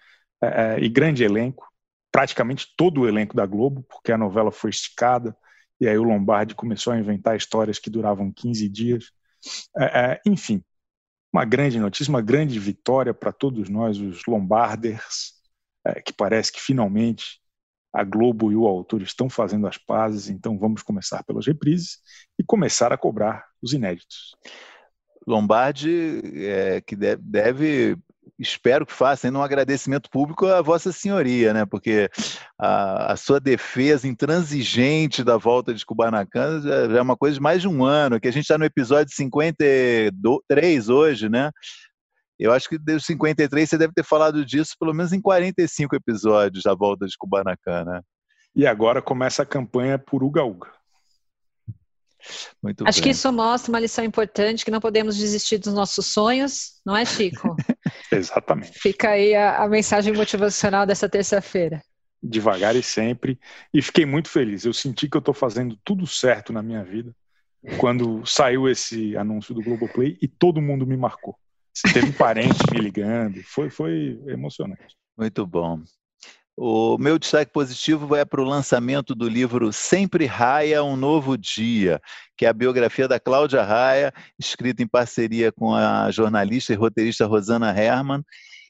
[0.42, 1.66] é, é, e grande elenco,
[2.12, 5.36] praticamente todo o elenco da Globo, porque a novela foi esticada,
[5.80, 9.10] e aí o Lombardi começou a inventar histórias que duravam 15 dias.
[9.76, 10.62] É, é, enfim,
[11.32, 15.32] uma grande notícia, uma grande vitória para todos nós, os Lombarders,
[15.84, 17.40] é, que parece que finalmente
[17.94, 21.98] a Globo e o autor estão fazendo as pazes, então vamos começar pelas reprises
[22.36, 24.34] e começar a cobrar os inéditos.
[25.24, 27.96] Lombardi, é, que deve,
[28.36, 31.64] espero que faça ainda um agradecimento público à Vossa Senhoria, né?
[31.64, 32.10] Porque
[32.58, 37.40] a, a sua defesa intransigente da volta de Kubanacan já, já, é uma coisa de
[37.40, 41.52] mais de um ano, que a gente está no episódio 53 hoje, né?
[42.38, 46.64] Eu acho que desde 53 você deve ter falado disso pelo menos em 45 episódios
[46.64, 48.00] da volta de Kubanacan, né?
[48.54, 50.70] E agora começa a campanha por Uga Uga.
[52.62, 53.02] Muito Acho bem.
[53.02, 57.04] que isso mostra uma lição importante, que não podemos desistir dos nossos sonhos, não é,
[57.04, 57.54] Chico?
[58.10, 58.78] Exatamente.
[58.78, 61.82] Fica aí a, a mensagem motivacional dessa terça-feira.
[62.22, 63.38] Devagar e sempre.
[63.72, 64.64] E fiquei muito feliz.
[64.64, 67.14] Eu senti que eu estou fazendo tudo certo na minha vida
[67.78, 71.36] quando saiu esse anúncio do Globoplay e todo mundo me marcou.
[71.92, 74.96] Teve parente me ligando, foi, foi emocionante.
[75.16, 75.82] Muito bom.
[76.56, 82.00] O meu destaque positivo é para o lançamento do livro Sempre Raia, um Novo Dia,
[82.36, 87.26] que é a biografia da Cláudia Raia, escrita em parceria com a jornalista e roteirista
[87.26, 88.22] Rosana Herman,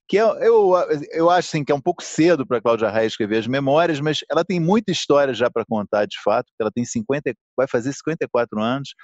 [0.09, 0.75] que eu, é, eu,
[1.13, 4.01] eu acho assim, que é um pouco cedo para a Cláudia Raia escrever as memórias,
[4.01, 7.93] mas ela tem muita história já para contar, de fato, ela tem 50, vai fazer
[7.93, 8.95] 54 anos,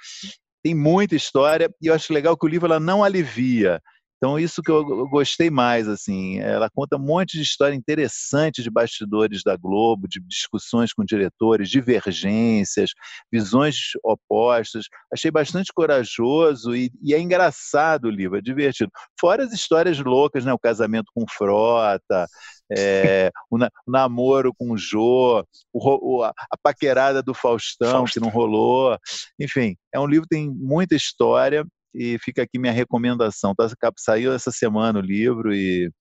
[0.63, 3.81] tem muita história e eu acho legal que o livro ela não alivia.
[4.21, 8.69] Então isso que eu gostei mais assim, ela conta um monte de história interessante de
[8.69, 12.91] bastidores da Globo, de discussões com diretores, divergências,
[13.31, 14.85] visões opostas.
[15.11, 18.91] Achei bastante corajoso e, e é engraçado o livro, é divertido.
[19.19, 20.53] Fora as histórias loucas, né?
[20.53, 22.27] O casamento com Frota,
[22.77, 25.43] é, o, na, o, namoro com o Jô,
[25.73, 28.95] o, a, a, paquerada do Faustão, Faustão, que não rolou.
[29.39, 33.53] Enfim, é um livro que tem muita história e fica aqui minha recomendação.
[33.55, 33.67] Tá,
[33.97, 35.91] saiu essa semana o livro e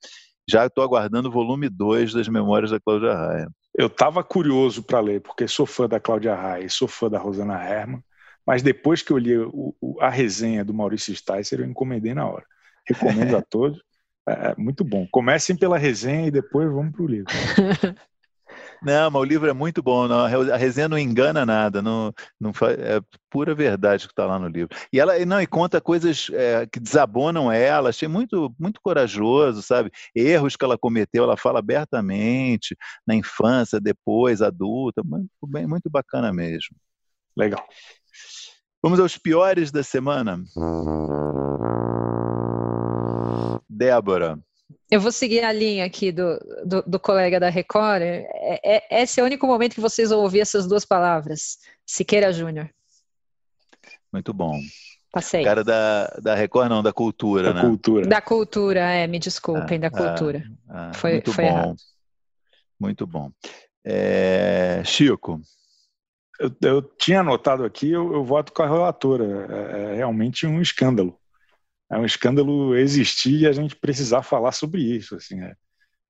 [0.49, 3.49] já estou aguardando o volume 2 das Memórias da Cláudia Raia.
[3.76, 7.18] Eu estava curioso para ler, porque sou fã da Cláudia Raia e sou fã da
[7.18, 8.03] Rosana Herman,
[8.47, 12.26] mas depois que eu li o, o, a resenha do Maurício Sticer, eu encomendei na
[12.26, 12.45] hora.
[12.88, 13.80] Recomendo a todos.
[14.28, 15.07] É, é, muito bom.
[15.11, 17.32] Comecem pela resenha e depois vamos para o livro.
[18.82, 20.08] Não, mas o livro é muito bom.
[20.08, 21.82] Não, a resenha não engana nada.
[21.82, 23.00] Não, não é
[23.30, 24.74] pura verdade que está lá no livro.
[24.92, 27.90] E ela não e conta coisas é, que desabonam ela.
[27.90, 29.90] Achei muito, muito corajoso, sabe?
[30.14, 32.76] Erros que ela cometeu, ela fala abertamente
[33.06, 35.02] na infância, depois, adulta.
[35.04, 36.76] Muito, bem, muito bacana mesmo.
[37.36, 37.64] Legal.
[38.82, 40.42] Vamos aos piores da semana.
[43.68, 44.38] Débora.
[44.90, 48.02] Eu vou seguir a linha aqui do, do, do colega da Record.
[48.02, 51.58] É, é, esse é o único momento que vocês vão ouvir essas duas palavras.
[51.86, 52.68] Siqueira Júnior.
[54.12, 54.60] Muito bom.
[55.12, 55.44] Passei.
[55.44, 57.60] Cara da, da Record, não, da cultura, da né?
[57.60, 58.06] Cultura.
[58.06, 60.44] Da cultura, é, me desculpem, ah, da cultura.
[60.68, 61.50] Ah, ah, foi muito foi bom.
[61.50, 61.76] Errado.
[62.78, 63.30] Muito bom.
[63.84, 65.40] É, Chico.
[66.38, 69.46] Eu, eu, tinha anotado aqui, eu, eu voto com a relatora.
[69.50, 71.19] É, é realmente um escândalo
[71.91, 75.16] é um escândalo existir e a gente precisar falar sobre isso.
[75.16, 75.55] Assim, é,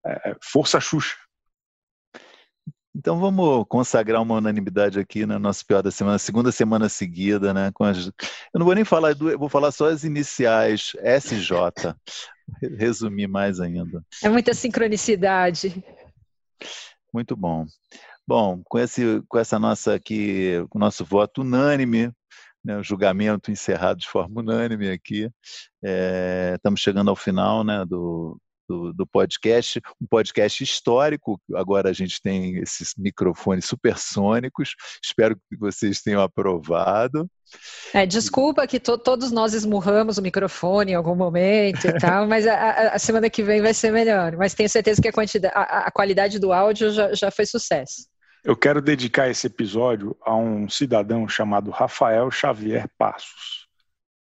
[0.07, 1.17] é, é força Xuxa.
[2.95, 7.71] Então vamos consagrar uma unanimidade aqui na nossa pior da semana, segunda semana seguida, né?
[7.73, 8.07] Com as...
[8.07, 9.39] Eu não vou nem falar, do...
[9.39, 11.95] vou falar só as iniciais, SJ.
[12.77, 14.05] Resumir mais ainda.
[14.23, 15.83] É muita sincronicidade.
[17.15, 17.65] Muito bom.
[18.27, 22.13] Bom, com, esse, com essa nossa aqui, com o nosso voto unânime,
[22.65, 25.31] né, o julgamento encerrado de forma unânime aqui,
[25.85, 28.39] é, estamos chegando ao final né, do,
[28.69, 31.41] do, do, podcast, um podcast histórico.
[31.55, 34.75] Agora a gente tem esses microfones supersônicos.
[35.05, 37.29] Espero que vocês tenham aprovado.
[37.93, 42.47] É, desculpa que to, todos nós esmurramos o microfone em algum momento e tal, mas
[42.47, 44.37] a, a, semana que vem vai ser melhor.
[44.37, 45.13] Mas tenho certeza que a,
[45.53, 48.10] a, a qualidade do áudio já, já foi sucesso.
[48.43, 53.69] Eu quero dedicar esse episódio a um cidadão chamado Rafael Xavier Passos.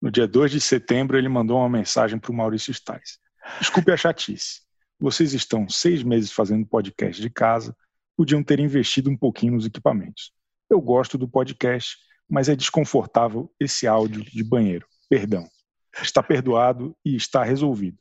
[0.00, 3.18] No dia 2 de setembro, ele mandou uma mensagem para o Maurício Stais.
[3.58, 4.60] Desculpe a chatice.
[4.98, 7.74] Vocês estão seis meses fazendo podcast de casa,
[8.14, 10.32] podiam ter investido um pouquinho nos equipamentos.
[10.68, 11.96] Eu gosto do podcast,
[12.28, 14.86] mas é desconfortável esse áudio de banheiro.
[15.08, 15.48] Perdão.
[16.02, 17.96] Está perdoado e está resolvido.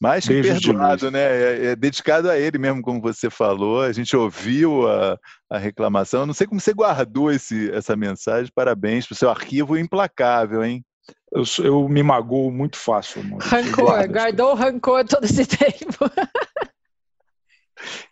[0.00, 1.20] Mais que Beijo perdoado, né?
[1.20, 3.82] É, é, dedicado a ele mesmo, como você falou.
[3.82, 5.18] A gente ouviu a,
[5.50, 6.20] a reclamação.
[6.20, 8.50] Eu não sei como você guardou esse, essa mensagem.
[8.54, 10.82] Parabéns para o seu arquivo implacável, hein?
[11.30, 13.20] Eu, eu me magoo muito fácil.
[13.20, 13.42] Amor.
[13.42, 16.10] Rancor, guardou o rancor todo esse tempo.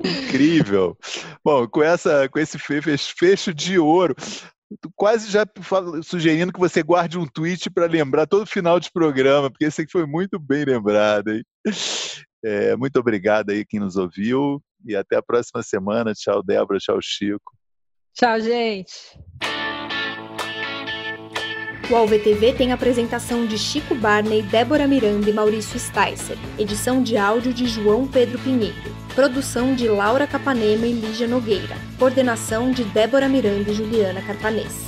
[0.03, 0.97] Incrível.
[1.43, 4.15] Bom, com, essa, com esse fecho de ouro,
[4.95, 5.47] quase já
[6.03, 9.93] sugerindo que você guarde um tweet para lembrar todo final de programa, porque esse aqui
[9.93, 11.29] foi muito bem lembrado.
[11.29, 11.43] Hein?
[12.45, 16.13] É, muito obrigado aí quem nos ouviu e até a próxima semana.
[16.15, 16.79] Tchau, Débora.
[16.79, 17.53] Tchau, Chico.
[18.15, 19.19] Tchau, gente.
[21.91, 26.37] O AlvTV tem apresentação de Chico Barney, Débora Miranda e Maurício Sticer.
[26.59, 29.08] Edição de áudio de João Pedro Pinheiro.
[29.19, 31.77] Produção de Laura Capanema e Lígia Nogueira.
[31.99, 34.87] Coordenação de Débora Miranda e Juliana Carpanês.